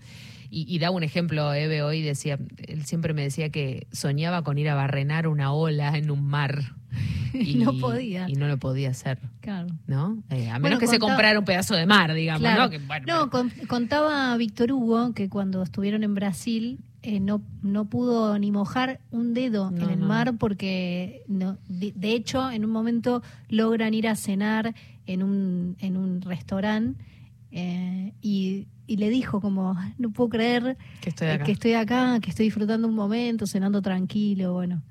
Y, 0.51 0.66
y 0.69 0.81
da 0.81 0.90
un 0.90 1.05
ejemplo, 1.05 1.55
Eve 1.55 1.83
hoy 1.83 2.03
decía, 2.03 2.38
él 2.66 2.85
siempre 2.85 3.14
me 3.14 3.23
decía 3.23 3.51
que 3.51 3.87
soñaba 3.93 4.43
con 4.43 4.59
ir 4.59 4.69
a 4.69 4.75
barrenar 4.75 5.29
una 5.29 5.53
ola 5.53 5.97
en 5.97 6.11
un 6.11 6.25
mar. 6.25 6.75
Y 7.55 7.55
no 7.57 7.73
podía. 7.79 8.29
Y 8.29 8.35
no 8.35 8.49
lo 8.49 8.59
podía 8.59 8.90
hacer, 8.90 9.19
Claro. 9.40 9.69
¿no? 9.87 10.23
Eh, 10.31 10.49
a 10.49 10.55
menos 10.55 10.61
Bueno, 10.62 10.79
que 10.79 10.87
se 10.87 10.99
comprara 10.99 11.38
un 11.38 11.45
pedazo 11.45 11.75
de 11.75 11.87
mar, 11.87 12.12
digamos, 12.14 12.40
Claro. 12.40 12.64
¿no? 12.64 12.71
Que, 12.71 12.79
bueno, 12.79 13.07
No, 13.07 13.31
con- 13.31 13.51
contaba 13.69 14.37
Víctor 14.37 14.73
Hugo 14.73 15.12
que 15.14 15.29
cuando 15.29 15.62
estuvieron 15.62 16.03
en 16.05 16.14
Brasil 16.14 16.79
eh, 17.03 17.19
no, 17.19 17.40
no 17.62 17.87
pudo 17.87 18.38
ni 18.38 18.51
mojar 18.53 19.01
un 19.11 19.33
dedo 19.33 19.71
No, 19.71 19.85
en 19.85 19.90
el 19.90 20.01
no. 20.01 20.07
mar 20.07 20.35
porque, 20.38 21.23
no, 21.29 21.57
de, 21.69 21.93
de 21.97 22.12
hecho, 22.12 22.51
en 22.51 22.64
un 22.64 22.71
momento 22.71 23.23
logran 23.49 23.95
ir 23.95 24.07
a 24.07 24.16
cenar 24.16 24.75
en 25.07 25.23
un, 25.23 25.77
en 25.81 25.97
un 25.97 26.21
restaurante 26.21 27.03
eh, 27.53 28.12
y, 28.21 28.66
y 28.87 28.97
le 28.99 29.09
dijo 29.09 29.40
como, 29.40 29.77
no 29.99 30.11
puedo 30.11 30.29
creer 30.29 30.77
que 31.01 31.09
estoy 31.11 31.29
acá. 31.29 31.45
que 31.45 31.53
estoy 31.53 31.73
acá, 31.73 32.21
que 32.21 32.31
estoy 32.31 32.45
disfrutando 32.47 32.87
un 32.87 32.95
momento, 32.95 33.47
cenando 33.47 33.81
tranquilo, 33.83 34.53
bueno. 34.53 34.83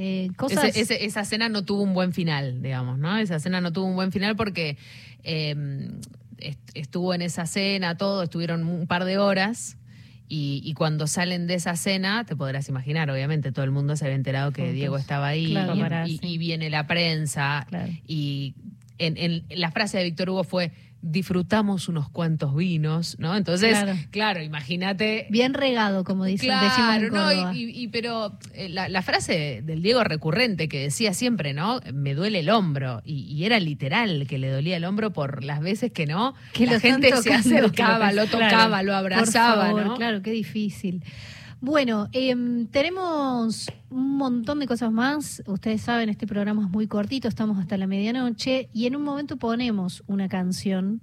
Eh, 0.00 0.30
cosas... 0.36 0.64
Ese- 0.64 0.80
ese- 0.80 1.04
esa 1.04 1.24
cena 1.24 1.48
no 1.48 1.64
tuvo 1.64 1.82
un 1.82 1.92
buen 1.92 2.12
final, 2.12 2.62
digamos, 2.62 2.98
¿no? 2.98 3.18
Esa 3.18 3.40
cena 3.40 3.60
no 3.60 3.72
tuvo 3.72 3.86
un 3.86 3.96
buen 3.96 4.12
final 4.12 4.36
porque 4.36 4.76
eh, 5.24 5.54
est- 6.38 6.70
estuvo 6.74 7.12
en 7.14 7.22
esa 7.22 7.46
cena, 7.46 7.96
todo, 7.96 8.22
estuvieron 8.22 8.64
un 8.66 8.86
par 8.86 9.04
de 9.04 9.18
horas. 9.18 9.76
Y, 10.30 10.60
y 10.62 10.74
cuando 10.74 11.06
salen 11.06 11.46
de 11.46 11.54
esa 11.54 11.74
cena, 11.74 12.24
te 12.24 12.36
podrás 12.36 12.68
imaginar, 12.68 13.10
obviamente, 13.10 13.50
todo 13.50 13.64
el 13.64 13.70
mundo 13.70 13.96
se 13.96 14.04
había 14.04 14.14
enterado 14.14 14.52
que 14.52 14.60
Juntos. 14.62 14.74
Diego 14.76 14.98
estaba 14.98 15.26
ahí 15.28 15.50
Claro. 15.52 15.74
y- 15.74 15.78
Paparazzi. 15.78 16.18
y, 16.22 16.26
y 16.34 16.38
viene 16.38 16.68
la 16.70 16.86
prensa. 16.86 17.66
Claro. 17.68 17.90
Y 18.06 18.54
en, 18.98 19.16
en- 19.16 19.44
la 19.48 19.70
frase 19.70 19.96
de 19.98 20.04
Víctor 20.04 20.28
Hugo 20.30 20.44
fue, 20.44 20.70
disfrutamos 21.00 21.88
unos 21.88 22.08
cuantos 22.10 22.54
vinos, 22.56 23.16
¿no? 23.18 23.36
Entonces, 23.36 23.70
Claro. 23.70 23.98
claro, 24.10 24.42
imagínate 24.42 25.26
Bien 25.30 25.54
regado, 25.54 26.04
como 26.04 26.24
dicen, 26.24 26.50
en 26.50 26.58
Claro, 26.58 27.10
no, 27.10 27.52
y, 27.54 27.88
pero 27.88 28.36
eh, 28.54 28.68
la, 28.68 28.88
la 28.88 29.02
frase 29.02 29.62
del 29.64 29.80
Diego 29.82 30.02
recurrente 30.04 30.68
que 30.68 30.80
decía 30.80 31.14
siempre, 31.14 31.54
¿no? 31.54 31.80
Me 31.94 32.14
duele 32.14 32.40
el 32.40 32.50
hombro. 32.50 33.00
Y, 33.04 33.22
y 33.32 33.44
era 33.44 33.60
literal 33.60 34.26
que 34.28 34.38
le 34.38 34.50
dolía 34.50 34.76
el 34.76 34.84
hombro 34.84 35.12
por 35.12 35.44
las 35.44 35.60
veces 35.60 35.92
que 35.92 36.06
no. 36.06 36.34
Que 36.52 36.66
la 36.66 36.80
gente 36.80 37.16
se 37.16 37.32
acercaba, 37.32 38.12
lo 38.12 38.24
lo- 38.24 38.30
tocaba, 38.30 38.80
claro. 38.80 38.82
lo 38.82 38.92
Por 38.92 39.12
abrazaba, 39.12 39.66
favor, 39.66 39.86
¿no? 39.86 39.96
Claro, 39.96 40.22
qué 40.22 40.30
difícil. 40.32 41.02
Bueno, 41.60 42.08
em, 42.12 42.66
tenemos 42.68 43.66
un 43.90 44.16
montón 44.16 44.60
de 44.60 44.68
cosas 44.68 44.92
más. 44.92 45.42
Ustedes 45.46 45.80
saben, 45.80 46.08
este 46.08 46.26
programa 46.26 46.62
es 46.62 46.70
muy 46.70 46.86
cortito, 46.86 47.26
estamos 47.26 47.58
hasta 47.58 47.76
la 47.76 47.88
medianoche 47.88 48.68
y 48.72 48.86
en 48.86 48.94
un 48.94 49.02
momento 49.02 49.38
ponemos 49.38 50.04
una 50.06 50.28
canción. 50.28 51.00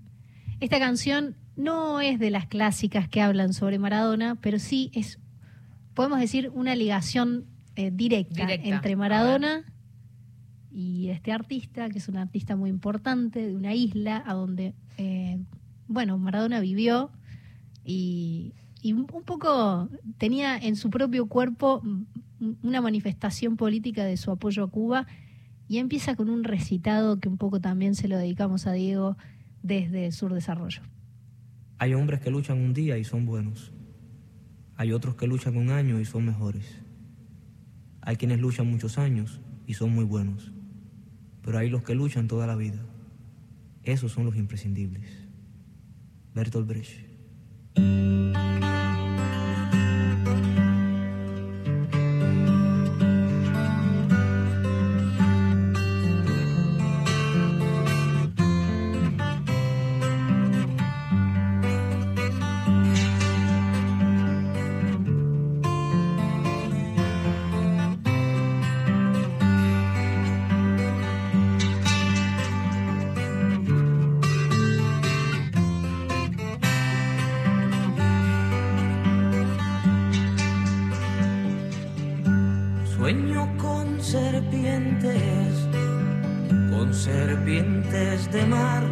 Esta 0.61 0.79
canción 0.79 1.35
no 1.57 1.99
es 1.99 2.19
de 2.19 2.29
las 2.29 2.47
clásicas 2.47 3.09
que 3.09 3.21
hablan 3.21 3.53
sobre 3.53 3.79
Maradona, 3.79 4.35
pero 4.35 4.57
sí 4.57 4.91
es, 4.93 5.19
podemos 5.93 6.19
decir, 6.19 6.49
una 6.53 6.73
ligación 6.73 7.45
eh, 7.75 7.91
directa, 7.91 8.45
Directa. 8.45 8.69
entre 8.69 8.95
Maradona 8.95 9.65
y 10.71 11.09
este 11.09 11.33
artista, 11.33 11.89
que 11.89 11.97
es 11.97 12.07
un 12.07 12.15
artista 12.15 12.55
muy 12.55 12.69
importante 12.69 13.45
de 13.45 13.55
una 13.55 13.73
isla 13.73 14.23
a 14.25 14.33
donde, 14.33 14.73
eh, 14.97 15.37
bueno, 15.87 16.17
Maradona 16.17 16.61
vivió 16.61 17.11
y, 17.83 18.53
y 18.85 18.93
un 18.93 19.07
poco 19.07 19.89
tenía 20.19 20.59
en 20.59 20.75
su 20.75 20.91
propio 20.91 21.25
cuerpo 21.25 21.81
una 22.61 22.81
manifestación 22.81 23.57
política 23.57 24.03
de 24.03 24.15
su 24.15 24.29
apoyo 24.29 24.63
a 24.63 24.69
Cuba 24.69 25.07
y 25.67 25.79
empieza 25.79 26.15
con 26.15 26.29
un 26.29 26.43
recitado 26.43 27.19
que 27.19 27.27
un 27.27 27.37
poco 27.37 27.59
también 27.59 27.95
se 27.95 28.07
lo 28.07 28.15
dedicamos 28.15 28.67
a 28.67 28.73
Diego 28.73 29.17
desde 29.63 30.11
Sur 30.11 30.35
Desarrollo. 30.35 30.83
Hay 31.79 31.95
hombres 31.95 32.19
que 32.19 32.29
luchan 32.29 32.59
un 32.59 32.75
día 32.75 32.99
y 32.99 33.03
son 33.03 33.25
buenos. 33.25 33.71
Hay 34.75 34.91
otros 34.91 35.15
que 35.15 35.25
luchan 35.25 35.57
un 35.57 35.71
año 35.71 35.99
y 35.99 36.05
son 36.05 36.23
mejores. 36.23 36.79
Hay 38.01 38.17
quienes 38.17 38.39
luchan 38.39 38.69
muchos 38.69 38.99
años 38.99 39.41
y 39.65 39.73
son 39.73 39.95
muy 39.95 40.05
buenos. 40.05 40.51
Pero 41.41 41.57
hay 41.57 41.71
los 41.71 41.81
que 41.81 41.95
luchan 41.95 42.27
toda 42.27 42.45
la 42.45 42.55
vida. 42.55 42.85
Esos 43.81 44.11
son 44.11 44.25
los 44.25 44.35
imprescindibles. 44.35 45.09
Bertolt 46.35 46.67
Brecht. 46.67 47.05
Serpientes, 84.05 85.67
con 86.69 86.93
serpientes 86.93 88.31
de 88.31 88.45
mar, 88.45 88.83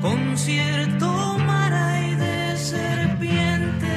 con 0.00 0.38
cierto 0.38 1.36
mar 1.38 1.72
hay 1.72 2.14
de 2.14 2.56
serpientes, 2.56 3.93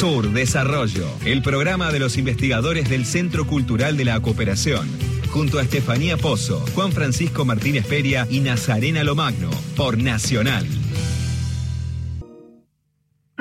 Sur 0.00 0.32
Desarrollo, 0.32 1.06
el 1.26 1.42
programa 1.42 1.92
de 1.92 1.98
los 1.98 2.16
investigadores 2.16 2.88
del 2.88 3.04
Centro 3.04 3.46
Cultural 3.46 3.98
de 3.98 4.06
la 4.06 4.18
Cooperación. 4.22 4.88
Junto 5.28 5.58
a 5.58 5.62
Estefanía 5.62 6.16
Pozo, 6.16 6.64
Juan 6.74 6.90
Francisco 6.90 7.44
Martínez 7.44 7.86
Peria 7.86 8.26
y 8.30 8.40
Nazarena 8.40 9.04
Lomagno, 9.04 9.50
por 9.76 9.98
Nacional. 9.98 10.66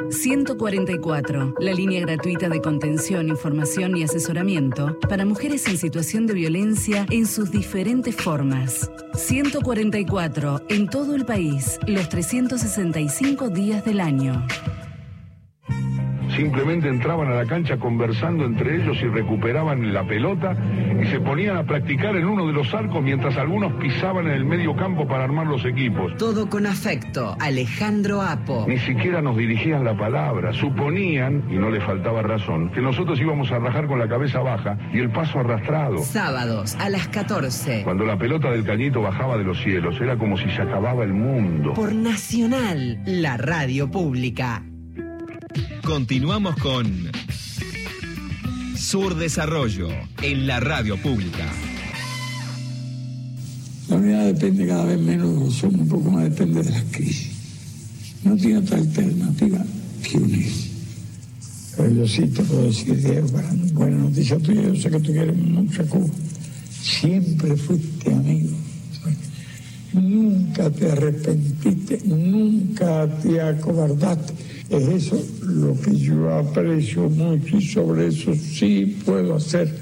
144, 0.10 1.56
la 1.62 1.72
línea 1.72 2.02
gratuita 2.02 2.50
de 2.50 2.60
contención, 2.60 3.30
información 3.30 3.96
y 3.96 4.04
asesoramiento 4.04 5.00
para 5.08 5.24
mujeres 5.24 5.66
en 5.70 5.78
situación 5.78 6.28
de 6.28 6.34
violencia 6.34 7.06
en 7.10 7.26
sus 7.26 7.52
diferentes 7.52 8.18
formas. 8.18 8.92
144, 9.14 10.64
en 10.68 10.90
todo 10.90 11.16
el 11.16 11.26
país, 11.26 11.80
los 11.88 12.10
365 12.10 13.48
días 13.48 13.86
del 13.86 14.02
año. 14.02 14.46
Simplemente 16.40 16.88
entraban 16.88 17.28
a 17.28 17.36
la 17.36 17.46
cancha 17.46 17.76
conversando 17.76 18.46
entre 18.46 18.78
ellos 18.78 18.98
y 19.02 19.08
recuperaban 19.08 19.94
la 19.94 20.08
pelota 20.08 20.56
y 21.02 21.06
se 21.08 21.20
ponían 21.20 21.58
a 21.58 21.64
practicar 21.64 22.16
en 22.16 22.26
uno 22.26 22.48
de 22.48 22.54
los 22.54 22.74
arcos 22.74 23.04
mientras 23.04 23.36
algunos 23.36 23.74
pisaban 23.74 24.26
en 24.28 24.32
el 24.36 24.46
medio 24.46 24.74
campo 24.74 25.06
para 25.06 25.26
armar 25.26 25.48
los 25.48 25.66
equipos. 25.66 26.16
Todo 26.16 26.50
con 26.50 26.66
afecto. 26.66 27.36
Alejandro 27.42 28.22
Apo. 28.22 28.64
Ni 28.70 28.78
siquiera 28.78 29.22
nos 29.22 29.36
dirigían 29.36 29.84
la 29.84 29.98
palabra. 29.98 30.54
Suponían, 30.54 31.44
y 31.50 31.58
no 31.58 31.70
le 31.70 31.82
faltaba 31.82 32.22
razón, 32.22 32.72
que 32.72 32.80
nosotros 32.80 33.20
íbamos 33.20 33.52
a 33.52 33.60
rajar 33.60 33.88
con 33.88 34.00
la 34.00 34.08
cabeza 34.08 34.40
baja 34.40 34.78
y 34.94 35.00
el 35.00 35.10
paso 35.10 35.42
arrastrado. 35.42 35.98
Sábados 35.98 36.78
a 36.80 36.90
las 36.90 37.10
14. 37.10 37.82
Cuando 37.84 38.06
la 38.06 38.18
pelota 38.18 38.50
del 38.50 38.64
cañito 38.64 39.02
bajaba 39.02 39.38
de 39.38 39.44
los 39.44 39.62
cielos, 39.62 40.00
era 40.00 40.18
como 40.18 40.38
si 40.38 40.50
se 40.52 40.62
acababa 40.62 41.04
el 41.04 41.14
mundo. 41.14 41.74
Por 41.74 41.94
Nacional, 41.94 43.02
la 43.06 43.36
radio 43.36 43.92
pública. 43.92 44.64
Continuamos 45.84 46.56
con 46.58 47.12
Sur 48.78 49.16
Desarrollo 49.16 49.90
en 50.22 50.48
la 50.48 50.60
radio 50.60 51.02
pública. 51.02 51.52
La 53.90 53.96
unidad 53.96 54.26
depende 54.26 54.68
cada 54.68 54.86
vez 54.86 55.00
menos 55.00 55.34
de 55.34 55.40
nosotros, 55.40 55.82
un 55.82 55.88
poco 55.88 56.12
más 56.12 56.24
depende 56.26 56.62
de 56.62 56.72
las 56.72 56.84
crisis. 56.92 57.32
No 58.24 58.36
tiene 58.36 58.58
otra 58.58 58.78
alternativa 58.78 59.66
que 60.04 60.18
unir. 60.18 60.52
Pero 61.76 61.92
yo 61.92 62.08
sí 62.08 62.28
te 62.28 62.44
puedo 62.44 62.64
decir, 62.66 63.02
Diego, 63.02 63.28
buena 63.74 63.98
noticia 63.98 64.38
tuya, 64.38 64.62
yo 64.62 64.76
sé 64.76 64.92
que 64.92 65.00
tú 65.00 65.12
quieres 65.12 65.36
mucho 65.36 65.82
a 65.82 65.86
Cuba. 65.86 66.10
Siempre 66.82 67.56
fuiste 67.56 68.14
amigo. 68.14 68.56
Nunca 69.94 70.70
te 70.70 70.92
arrepentiste, 70.92 72.02
nunca 72.06 73.08
te 73.24 73.42
acobardaste. 73.42 74.34
Es 74.70 74.88
eso 74.88 75.20
lo 75.44 75.80
que 75.82 75.96
yo 75.96 76.32
aprecio 76.32 77.10
mucho 77.10 77.58
y 77.58 77.62
sobre 77.62 78.08
eso 78.08 78.36
sí 78.36 79.02
puedo 79.04 79.36
hacer 79.36 79.74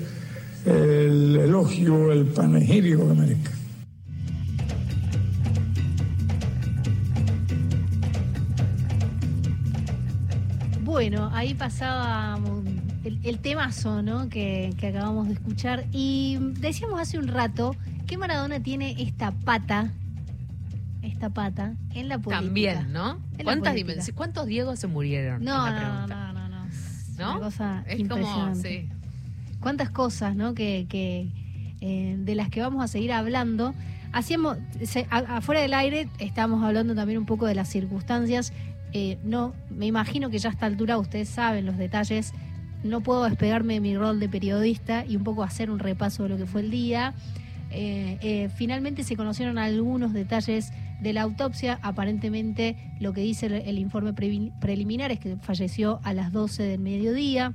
el 0.66 1.36
elogio, 1.36 2.12
el 2.12 2.26
panegírico 2.28 3.08
que 3.08 3.14
merezca. 3.14 3.52
Bueno, 10.84 11.30
ahí 11.34 11.54
pasaba 11.54 12.38
um, 12.38 12.66
el, 13.04 13.20
el 13.24 13.40
temazo 13.40 14.02
¿no? 14.02 14.30
que, 14.30 14.74
que 14.80 14.88
acabamos 14.88 15.28
de 15.28 15.34
escuchar. 15.34 15.86
Y 15.92 16.38
decíamos 16.60 17.00
hace 17.00 17.20
un 17.20 17.28
rato 17.28 17.76
que 18.08 18.18
Maradona 18.18 18.64
tiene 18.64 18.96
esta 19.00 19.32
pata, 19.32 19.92
esta 21.18 21.30
pata 21.32 21.74
en 21.94 22.08
la 22.10 22.20
política. 22.20 22.46
También, 22.46 22.94
¿no? 22.94 23.20
¿Cuántas 23.44 23.74
dimensiones? 23.74 24.14
¿Cuántos 24.16 24.46
Diegos 24.46 24.80
se 24.80 24.88
murieron? 24.88 25.44
No, 25.44 25.70
no, 25.72 26.08
no, 26.08 26.34
no, 26.34 26.48
no. 26.50 26.66
Es 26.68 27.16
¿No? 27.18 27.32
Una 27.32 27.40
cosa 27.40 27.84
Es 27.88 28.08
como, 28.08 28.56
sí. 28.56 28.88
cuántas 29.60 29.90
cosas, 29.90 30.36
¿no? 30.36 30.54
Que, 30.54 30.86
que, 30.88 31.30
eh, 31.82 32.16
de 32.20 32.36
las 32.36 32.50
que 32.50 32.62
vamos 32.62 32.84
a 32.84 32.88
seguir 32.88 33.12
hablando. 33.12 33.74
Hacíamos, 34.14 34.58
se- 34.84 35.08
a- 35.10 35.38
afuera 35.38 35.62
del 35.62 35.74
aire 35.74 36.08
estábamos 36.20 36.64
hablando 36.64 36.94
también 36.96 37.18
un 37.20 37.26
poco 37.26 37.46
de 37.48 37.56
las 37.56 37.68
circunstancias. 37.68 38.54
Eh, 38.94 39.18
no, 39.24 39.54
me 39.70 39.86
imagino 39.88 40.30
que 40.30 40.38
ya 40.40 40.50
a 40.50 40.54
esta 40.54 40.66
altura 40.68 40.98
ustedes 41.00 41.28
saben 41.30 41.66
los 41.66 41.78
detalles. 41.78 42.34
No 42.84 43.02
puedo 43.02 43.24
despegarme 43.26 43.74
de 43.76 43.80
mi 43.82 43.98
rol 43.98 44.20
de 44.20 44.30
periodista 44.30 45.04
y 45.06 45.16
un 45.16 45.24
poco 45.24 45.44
hacer 45.44 45.72
un 45.72 45.80
repaso 45.80 46.24
de 46.24 46.30
lo 46.30 46.38
que 46.38 46.46
fue 46.46 46.62
el 46.62 46.70
día. 46.72 47.14
Eh, 47.72 48.18
eh, 48.22 48.50
finalmente 48.56 49.04
se 49.04 49.16
conocieron 49.18 49.58
algunos 49.58 50.14
detalles 50.14 50.72
de 51.02 51.14
la 51.14 51.22
autopsia. 51.22 51.80
Aparentemente 51.82 52.76
lo 53.00 53.14
que 53.14 53.22
dice 53.22 53.46
el, 53.48 53.54
el 53.54 53.80
informe 53.80 54.14
preliminar 54.14 55.12
es 55.12 55.20
que 55.20 55.38
falleció 55.38 56.00
a 56.04 56.14
las 56.14 56.32
12 56.32 56.64
del 56.64 56.80
mediodía, 56.80 57.54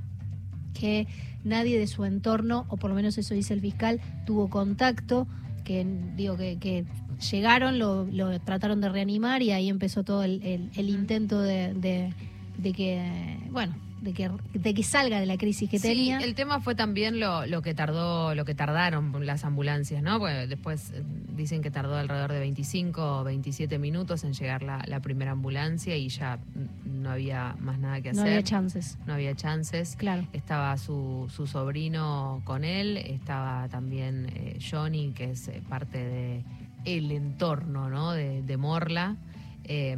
que 0.74 1.06
nadie 1.44 1.78
de 1.78 1.86
su 1.86 2.04
entorno, 2.04 2.66
o 2.68 2.76
por 2.76 2.90
lo 2.90 2.96
menos 2.96 3.18
eso 3.18 3.34
dice 3.34 3.54
el 3.54 3.60
fiscal, 3.60 4.00
tuvo 4.26 4.48
contacto, 4.48 5.26
que 5.64 5.86
digo 6.16 6.36
que, 6.36 6.58
que 6.58 6.84
llegaron, 7.30 7.78
lo, 7.78 8.04
lo 8.04 8.40
trataron 8.40 8.80
de 8.80 8.88
reanimar 8.88 9.42
y 9.42 9.52
ahí 9.52 9.68
empezó 9.68 10.02
todo 10.02 10.24
el, 10.24 10.42
el- 10.42 10.70
el 10.76 10.88
intento 10.88 11.40
de, 11.40 11.72
de- 11.74 12.12
de 12.58 12.72
que, 12.72 13.38
bueno, 13.50 13.74
de 14.02 14.12
que, 14.12 14.30
de 14.52 14.74
que 14.74 14.82
salga 14.82 15.20
de 15.20 15.26
la 15.26 15.38
crisis 15.38 15.70
que 15.70 15.78
Sí, 15.78 15.88
tenía. 15.88 16.18
el 16.18 16.34
tema 16.34 16.60
fue 16.60 16.74
también 16.74 17.20
lo, 17.20 17.46
lo 17.46 17.62
que 17.62 17.72
tardó, 17.72 18.34
lo 18.34 18.44
que 18.44 18.54
tardaron 18.54 19.24
las 19.24 19.44
ambulancias, 19.44 20.02
¿no? 20.02 20.18
Porque 20.18 20.46
después 20.48 20.90
eh, 20.92 21.02
dicen 21.36 21.62
que 21.62 21.70
tardó 21.70 21.96
alrededor 21.96 22.32
de 22.32 22.40
25 22.40 23.20
o 23.20 23.24
27 23.24 23.78
minutos 23.78 24.24
en 24.24 24.32
llegar 24.34 24.62
la, 24.64 24.82
la 24.88 24.98
primera 25.00 25.30
ambulancia 25.30 25.96
y 25.96 26.08
ya 26.08 26.40
no 26.84 27.10
había 27.10 27.54
más 27.60 27.78
nada 27.78 28.00
que 28.00 28.12
No 28.12 28.22
hacer. 28.22 28.32
había 28.34 28.42
chances. 28.42 28.98
No 29.06 29.14
había 29.14 29.34
chances. 29.36 29.94
Claro. 29.96 30.26
Estaba 30.32 30.76
su, 30.78 31.30
su 31.34 31.46
sobrino 31.46 32.42
con 32.44 32.64
él, 32.64 32.96
estaba 32.96 33.68
también 33.68 34.26
eh, 34.34 34.58
Johnny, 34.68 35.12
que 35.12 35.30
es 35.30 35.46
eh, 35.48 35.62
parte 35.68 35.98
de 35.98 36.44
el 36.84 37.12
entorno, 37.12 37.88
¿no? 37.88 38.10
De, 38.12 38.42
de 38.42 38.56
Morla. 38.56 39.16
Eh, 39.64 39.96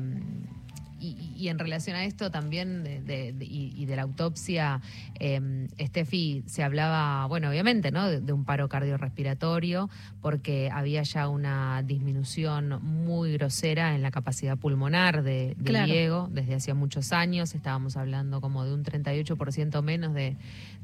y, 1.00 1.32
y 1.36 1.48
en 1.48 1.58
relación 1.58 1.96
a 1.96 2.04
esto 2.04 2.30
también 2.30 2.82
de, 2.84 3.00
de- 3.00 3.32
de- 3.32 3.44
y, 3.44 3.72
y 3.76 3.86
de 3.86 3.96
la 3.96 4.02
autopsia, 4.02 4.80
eh, 5.20 5.68
Steffi 5.80 6.42
se 6.46 6.62
hablaba, 6.62 7.26
bueno, 7.26 7.48
obviamente, 7.50 7.90
¿no? 7.90 8.08
De, 8.08 8.20
de 8.20 8.32
un 8.32 8.44
paro 8.44 8.68
cardiorrespiratorio, 8.68 9.90
porque 10.22 10.70
había 10.72 11.02
ya 11.02 11.28
una 11.28 11.82
disminución 11.82 12.80
muy 12.82 13.32
grosera 13.34 13.94
en 13.94 14.02
la 14.02 14.10
capacidad 14.10 14.56
pulmonar 14.56 15.22
de, 15.22 15.56
Claro. 15.64 15.86
Diego 15.92 16.28
desde 16.32 16.54
hacía 16.54 16.74
muchos 16.74 17.12
años. 17.12 17.54
Estábamos 17.54 17.96
hablando 17.96 18.40
como 18.40 18.64
de 18.64 18.74
un 18.74 18.84
38% 18.84 19.82
menos 19.82 20.14
de, 20.14 20.36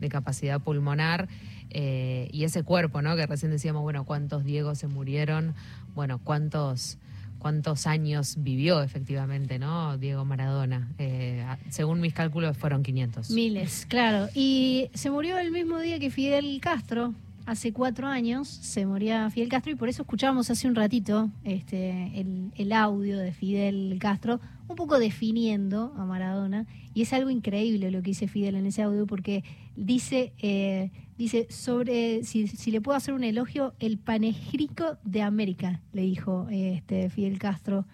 capacidad 0.09 0.61
pulmonar. 0.61 1.29
eh, 1.70 2.29
y 2.33 2.44
ese 2.44 2.62
cuerpo, 2.64 3.01
¿no? 3.01 3.14
Que 3.16 3.27
recién 3.27 3.53
decíamos, 3.53 3.83
bueno, 3.83 4.05
cuántos 4.05 4.44
Diegos 4.44 4.79
se 4.79 4.88
murieron, 4.88 5.55
bueno, 5.94 6.18
cuántos 6.18 6.99
cuántos 7.40 7.88
años 7.88 8.37
vivió 8.38 8.83
efectivamente, 8.83 9.59
¿no? 9.59 9.98
Diego 9.98 10.24
Maradona. 10.24 10.88
Eh, 10.98 11.44
según 11.70 12.00
mis 12.00 12.14
cálculos 12.14 12.57
fueron 12.57 12.85
500. 12.85 13.31
Miles, 13.31 13.87
claro. 13.88 14.29
Y 14.35 14.90
se 14.94 15.11
murió 15.11 15.38
el 15.38 15.50
mismo 15.50 15.81
día 15.81 15.98
que 15.98 16.11
Fidel 16.11 16.61
Castro. 16.61 17.14
Hace 17.46 17.72
cuatro 17.72 18.07
años 18.07 18.46
se 18.46 18.87
moría 18.87 19.29
Fidel 19.31 19.48
Castro 19.48 19.72
y 19.72 19.74
por 19.74 19.88
eso 19.88 20.03
escuchábamos 20.03 20.50
hace 20.50 20.68
un 20.68 20.76
ratito 20.76 21.31
este, 21.42 22.12
el, 22.20 22.53
el 22.55 22.72
audio 22.72 23.18
de 23.18 23.33
Fidel 23.33 23.96
Castro, 23.98 24.40
un 24.68 24.76
poco 24.76 25.00
definiendo 25.00 25.92
a 25.96 26.05
Maradona. 26.05 26.66
Y 26.94 27.03
es 27.03 27.12
algo 27.12 27.31
increíble 27.31 27.90
lo 27.90 28.03
que 28.03 28.11
dice 28.11 28.29
Fidel 28.29 28.55
en 28.55 28.66
ese 28.66 28.83
audio 28.83 29.07
porque 29.07 29.42
dice, 29.81 30.35
eh, 30.43 30.90
dice 31.16 31.47
sobre, 31.51 32.23
si, 32.25 32.47
si 32.47 32.71
le 32.71 32.81
puedo 32.81 32.97
hacer 32.97 33.14
un 33.14 33.25
elogio, 33.25 33.75
el 33.81 33.99
panegírico 33.99 34.99
de 35.05 35.23
América, 35.23 35.81
le 35.93 36.03
dijo 36.03 36.47
eh, 36.51 36.75
este, 36.75 37.09
Fidel 37.11 37.38
Castro 37.38 37.87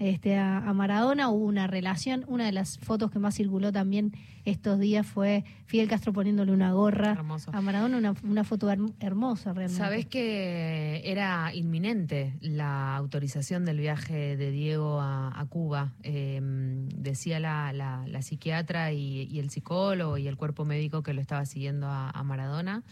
este, 0.00 0.36
a, 0.36 0.58
a 0.58 0.72
Maradona, 0.72 1.28
hubo 1.30 1.44
una 1.44 1.68
relación. 1.68 2.24
Una 2.26 2.46
de 2.46 2.52
las 2.52 2.78
fotos 2.78 3.10
que 3.12 3.18
más 3.20 3.36
circuló 3.36 3.70
también 3.70 4.12
estos 4.44 4.80
días 4.80 5.06
fue 5.06 5.44
Fidel 5.66 5.86
Castro 5.88 6.12
poniéndole 6.12 6.50
una 6.52 6.72
gorra 6.72 7.12
Hermoso. 7.12 7.50
a 7.54 7.60
Maradona, 7.60 7.98
una, 7.98 8.14
una 8.24 8.42
foto 8.42 8.68
herm- 8.70 8.94
hermosa 8.98 9.52
realmente. 9.52 9.78
Sabes 9.84 10.06
que 10.06 11.02
era 11.04 11.54
inminente 11.54 12.32
la 12.40 12.96
autorización 12.96 13.64
del 13.66 13.78
viaje 13.78 14.36
de 14.38 14.50
Diego 14.50 15.00
a, 15.00 15.38
a 15.38 15.44
Cuba. 15.46 15.92
Eh, 16.02 16.40
decía 16.42 17.38
la, 17.38 17.72
la- 17.72 18.04
la 18.08 18.22
psiquiatra 18.22 18.92
y, 18.92 19.24
y 19.30 19.38
el 19.38 19.50
psicólogo 19.50 20.16
y 20.18 20.26
el 20.26 20.36
cuerpo 20.36 20.64
médico 20.64 21.02
que 21.02 21.12
lo 21.12 21.20
estaba 21.20 21.44
siguiendo 21.44 21.86
a, 21.88 22.08
a 22.10 22.22
Maradona, 22.24 22.82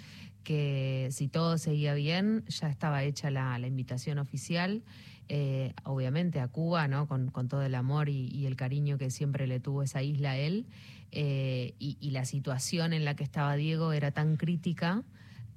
que 0.44 1.09
si 1.11 1.29
todo 1.29 1.59
seguía 1.59 1.94
bien, 1.94 2.44
ya 2.49 2.68
estaba 2.68 3.03
hecha 3.05 3.31
la, 3.31 3.59
la 3.59 3.66
invitación 3.66 4.18
oficial. 4.18 4.83
Eh, 5.29 5.73
obviamente 5.85 6.41
a 6.41 6.49
Cuba, 6.49 6.88
¿no? 6.88 7.07
Con, 7.07 7.31
con 7.31 7.49
todo 7.49 7.62
el 7.62 7.75
amor 7.75 8.09
y, 8.09 8.29
y 8.29 8.47
el 8.47 8.57
cariño 8.57 8.99
que 8.99 9.11
siempre 9.11 9.47
le 9.47 9.61
tuvo 9.61 9.83
esa 9.83 10.03
isla 10.03 10.33
a 10.33 10.37
él. 10.38 10.67
eh, 11.12 11.75
y, 11.79 11.97
y 12.01 12.11
la 12.11 12.25
situación 12.25 12.93
en 12.93 13.05
la 13.05 13.14
que 13.14 13.25
estaba 13.25 13.57
Diego 13.57 13.93
era 13.93 14.11
tan 14.11 14.37
crítica 14.37 15.05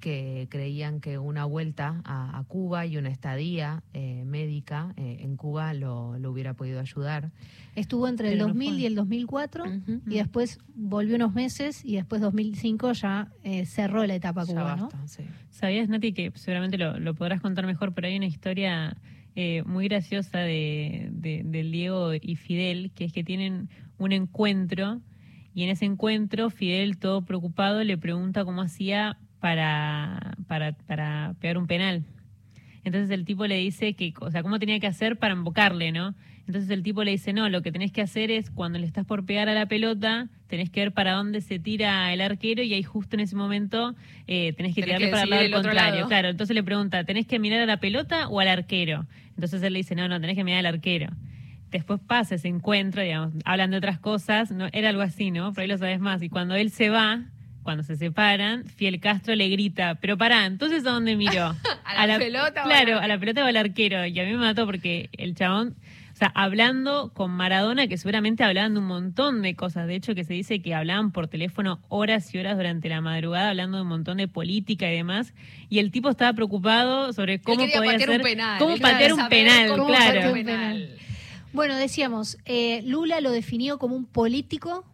que 0.00 0.48
creían 0.50 0.98
que 1.00 1.18
una 1.18 1.44
vuelta 1.44 2.00
a, 2.04 2.36
a 2.36 2.42
Cuba 2.44 2.86
y 2.86 2.96
una 2.96 3.08
estadía 3.08 3.84
eh, 3.92 4.24
médica 4.26 4.92
eh, 4.96 5.18
en 5.20 5.36
Cuba 5.36 5.74
lo, 5.74 6.18
lo 6.18 6.32
hubiera 6.32 6.54
podido 6.54 6.80
ayudar. 6.80 7.30
Estuvo 7.76 8.08
entre 8.08 8.28
el 8.32 8.34
Pero 8.38 8.48
no 8.48 8.54
2000 8.54 8.68
fue. 8.72 8.80
y 8.82 8.86
el 8.86 8.94
2004 8.96 9.64
y 10.08 10.14
después 10.16 10.58
volvió 10.74 11.14
unos 11.14 11.34
meses 11.34 11.84
y 11.84 11.94
después 11.94 12.20
2005 12.20 12.92
ya 12.94 13.28
eh, 13.44 13.64
cerró 13.64 14.04
la 14.04 14.16
etapa 14.16 14.44
Ya 14.44 14.52
Cuba, 14.52 14.76
¿no? 14.76 14.88
sí. 15.06 15.22
¿Sabías, 15.50 15.88
Nati, 15.88 16.12
que 16.12 16.32
seguramente 16.34 16.78
lo, 16.78 16.98
lo 16.98 17.14
podrás 17.14 17.40
contar 17.40 17.66
mejor, 17.66 17.92
pero 17.94 18.08
hay 18.08 18.16
una 18.16 18.26
historia 18.26 18.96
eh, 19.34 19.62
muy 19.64 19.88
graciosa 19.88 20.38
de, 20.40 21.08
de- 21.12 21.42
Diego 21.64 22.12
y 22.14 22.36
Fidel, 22.36 22.92
que 22.94 23.04
es 23.04 23.12
que 23.12 23.24
tienen 23.24 23.68
un 23.98 24.12
encuentro 24.12 25.00
y 25.54 25.64
en 25.64 25.70
ese 25.70 25.84
encuentro 25.84 26.50
Fidel, 26.50 26.98
todo 26.98 27.22
preocupado, 27.24 27.82
le 27.84 27.98
pregunta 27.98 28.44
cómo 28.44 28.62
hacía 28.62 29.18
para, 29.40 30.36
para, 30.46 30.72
para 30.72 31.34
pegar 31.40 31.58
un 31.58 31.66
penal. 31.66 32.04
Entonces 32.84 33.10
el 33.10 33.24
tipo 33.24 33.46
le 33.46 33.56
dice 33.58 33.94
que, 33.94 34.12
o 34.20 34.30
sea, 34.30 34.42
cómo 34.42 34.58
tenía 34.58 34.80
que 34.80 34.86
hacer 34.86 35.16
para 35.18 35.34
embocarle, 35.34 35.92
¿no? 35.92 36.14
Entonces 36.46 36.68
el 36.70 36.82
tipo 36.82 37.04
le 37.04 37.12
dice, 37.12 37.32
no, 37.32 37.48
lo 37.48 37.62
que 37.62 37.70
tenés 37.70 37.92
que 37.92 38.02
hacer 38.02 38.32
es 38.32 38.50
cuando 38.50 38.78
le 38.78 38.86
estás 38.86 39.06
por 39.06 39.24
pegar 39.24 39.48
a 39.48 39.54
la 39.54 39.66
pelota, 39.66 40.28
tenés 40.48 40.70
que 40.70 40.80
ver 40.80 40.92
para 40.92 41.12
dónde 41.12 41.40
se 41.40 41.60
tira 41.60 42.12
el 42.12 42.20
arquero 42.20 42.62
y 42.64 42.74
ahí 42.74 42.82
justo 42.82 43.14
en 43.14 43.20
ese 43.20 43.36
momento 43.36 43.94
eh, 44.26 44.52
tenés 44.54 44.74
que 44.74 44.82
Tenés 44.82 44.98
tirarle 44.98 45.06
que 45.06 45.10
para 45.12 45.22
el 45.22 45.30
lado 45.30 45.42
el 45.44 45.52
contrario. 45.52 45.94
lado. 45.96 46.08
Claro, 46.08 46.28
entonces 46.30 46.54
le 46.54 46.64
pregunta, 46.64 47.04
¿tenés 47.04 47.26
que 47.26 47.38
mirar 47.38 47.60
a 47.60 47.66
la 47.66 47.76
pelota 47.76 48.26
o 48.28 48.40
al 48.40 48.48
arquero? 48.48 49.06
Entonces 49.30 49.62
él 49.62 49.72
le 49.72 49.78
dice, 49.78 49.94
no, 49.94 50.08
no, 50.08 50.20
tenés 50.20 50.34
que 50.36 50.42
mirar 50.42 50.66
al 50.66 50.74
arquero. 50.74 51.12
Después 51.70 52.00
pasa 52.06 52.34
ese 52.34 52.48
encuentro, 52.48 53.00
digamos, 53.02 53.32
hablan 53.44 53.70
de 53.70 53.76
otras 53.76 53.98
cosas, 54.00 54.50
no 54.50 54.66
era 54.72 54.88
algo 54.90 55.00
así, 55.02 55.30
¿no? 55.30 55.52
Por 55.52 55.62
ahí 55.62 55.68
lo 55.68 55.78
sabes 55.78 56.00
más. 56.00 56.20
Y 56.22 56.28
cuando 56.28 56.54
él 56.56 56.70
se 56.70 56.90
va, 56.90 57.22
cuando 57.62 57.82
se 57.82 57.96
separan, 57.96 58.64
Fiel 58.64 59.00
Castro 59.00 59.34
le 59.34 59.48
grita, 59.48 59.96
pero 59.96 60.16
pará, 60.18 60.46
entonces 60.46 60.84
¿a 60.86 60.90
dónde 60.90 61.16
miró? 61.16 61.54
¿A 61.84 62.06
la 62.06 62.18
pelota 62.18 62.62
o 62.62 62.64
al 62.64 62.68
Claro, 62.68 62.78
arquero? 62.78 62.98
a 63.00 63.06
la 63.08 63.18
pelota 63.18 63.44
o 63.44 63.46
al 63.46 63.56
arquero. 63.56 64.06
Y 64.06 64.18
a 64.20 64.24
mí 64.24 64.30
me 64.32 64.38
mató 64.38 64.66
porque 64.66 65.08
el 65.16 65.34
chabón, 65.34 65.76
o 66.12 66.16
sea, 66.16 66.30
hablando 66.34 67.10
con 67.14 67.30
Maradona, 67.30 67.86
que 67.86 67.96
seguramente 67.96 68.44
hablaban 68.44 68.74
de 68.74 68.80
un 68.80 68.86
montón 68.86 69.42
de 69.42 69.54
cosas. 69.56 69.86
De 69.86 69.94
hecho, 69.94 70.14
que 70.14 70.24
se 70.24 70.34
dice 70.34 70.60
que 70.60 70.74
hablaban 70.74 71.10
por 71.12 71.28
teléfono 71.28 71.80
horas 71.88 72.34
y 72.34 72.38
horas 72.38 72.56
durante 72.56 72.88
la 72.88 73.00
madrugada, 73.00 73.50
hablando 73.50 73.78
de 73.78 73.82
un 73.82 73.88
montón 73.88 74.18
de 74.18 74.28
política 74.28 74.90
y 74.92 74.96
demás. 74.96 75.34
Y 75.68 75.78
el 75.78 75.90
tipo 75.90 76.08
estaba 76.10 76.32
preocupado 76.34 77.12
sobre 77.12 77.40
cómo 77.40 77.58
podía 77.64 77.80
patear 77.80 78.08
un 78.10 78.14
hacer, 78.16 78.22
penal, 78.22 78.58
cómo 78.58 78.76
patear 78.78 79.12
un 79.14 79.28
penal, 79.28 79.68
cómo 79.70 79.86
claro. 79.86 80.04
patear 80.06 80.28
un 80.28 80.34
penal. 80.34 80.96
Bueno, 81.52 81.76
decíamos, 81.76 82.38
eh, 82.46 82.82
Lula 82.86 83.20
lo 83.20 83.30
definió 83.30 83.78
como 83.78 83.94
un 83.94 84.06
político 84.06 84.86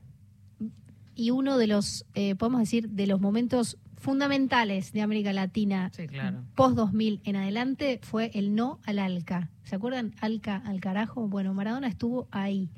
y 1.18 1.32
uno 1.32 1.58
de 1.58 1.66
los, 1.66 2.06
eh, 2.14 2.36
podemos 2.36 2.60
decir, 2.60 2.90
de 2.90 3.08
los 3.08 3.20
momentos 3.20 3.76
fundamentales 3.96 4.92
de 4.92 5.02
América 5.02 5.32
Latina 5.32 5.90
Sí, 5.92 6.06
claro. 6.06 6.44
post 6.54 6.76
2000 6.76 7.20
en 7.24 7.34
adelante 7.34 7.98
fue 8.04 8.30
el 8.34 8.54
no 8.54 8.78
al 8.86 9.00
ALCA. 9.00 9.50
¿Se 9.64 9.74
acuerdan? 9.74 10.14
ALCA 10.20 10.56
al 10.64 10.80
carajo. 10.80 11.26
Bueno, 11.26 11.52
Maradona 11.54 11.88
estuvo 11.88 12.28
ahí. 12.30 12.70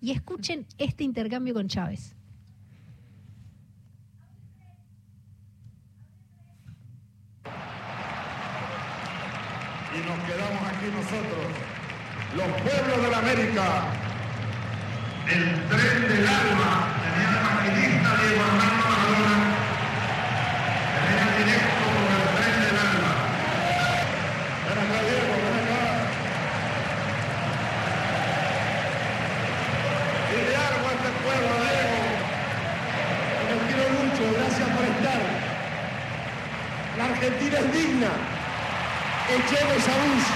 Y 0.00 0.10
escuchen 0.10 0.66
este 0.78 1.04
intercambio 1.04 1.54
con 1.54 1.68
Chávez. 1.68 2.16
y 9.94 9.98
nos 9.98 10.18
quedamos 10.26 10.62
aquí 10.68 10.86
nosotros, 10.92 11.46
los 12.36 12.62
pueblos 12.62 13.02
de 13.02 13.10
la 13.10 13.18
América. 13.18 14.05
El 15.28 15.42
tren 15.68 16.06
del 16.06 16.24
alma, 16.24 16.86
tenía 17.02 17.30
el 17.34 17.40
maquinista 17.42 18.10
Diego 18.14 18.42
Armando 18.46 18.84
Maradona, 18.86 19.36
venía 21.02 21.26
directo 21.36 21.82
por 21.82 22.10
el 22.14 22.26
tren 22.36 22.56
del 22.62 22.76
alma. 22.78 23.12
Ven 24.62 24.78
acá, 24.86 24.98
Diego, 25.02 25.34
ven 25.42 25.56
acá. 25.66 25.82
Dile 30.30 30.54
algo 30.54 30.84
a 30.86 30.92
este 30.94 31.10
pueblo, 31.26 31.52
Diego. 31.66 31.98
Los 33.50 33.60
quiero 33.66 33.84
mucho, 33.98 34.22
gracias 34.38 34.68
por 34.70 34.84
estar. 34.94 35.22
La 36.98 37.04
Argentina 37.04 37.58
es 37.58 37.72
digna. 37.72 38.10
Echemos 39.26 39.88
a 39.88 39.96
Bush. 40.06 40.35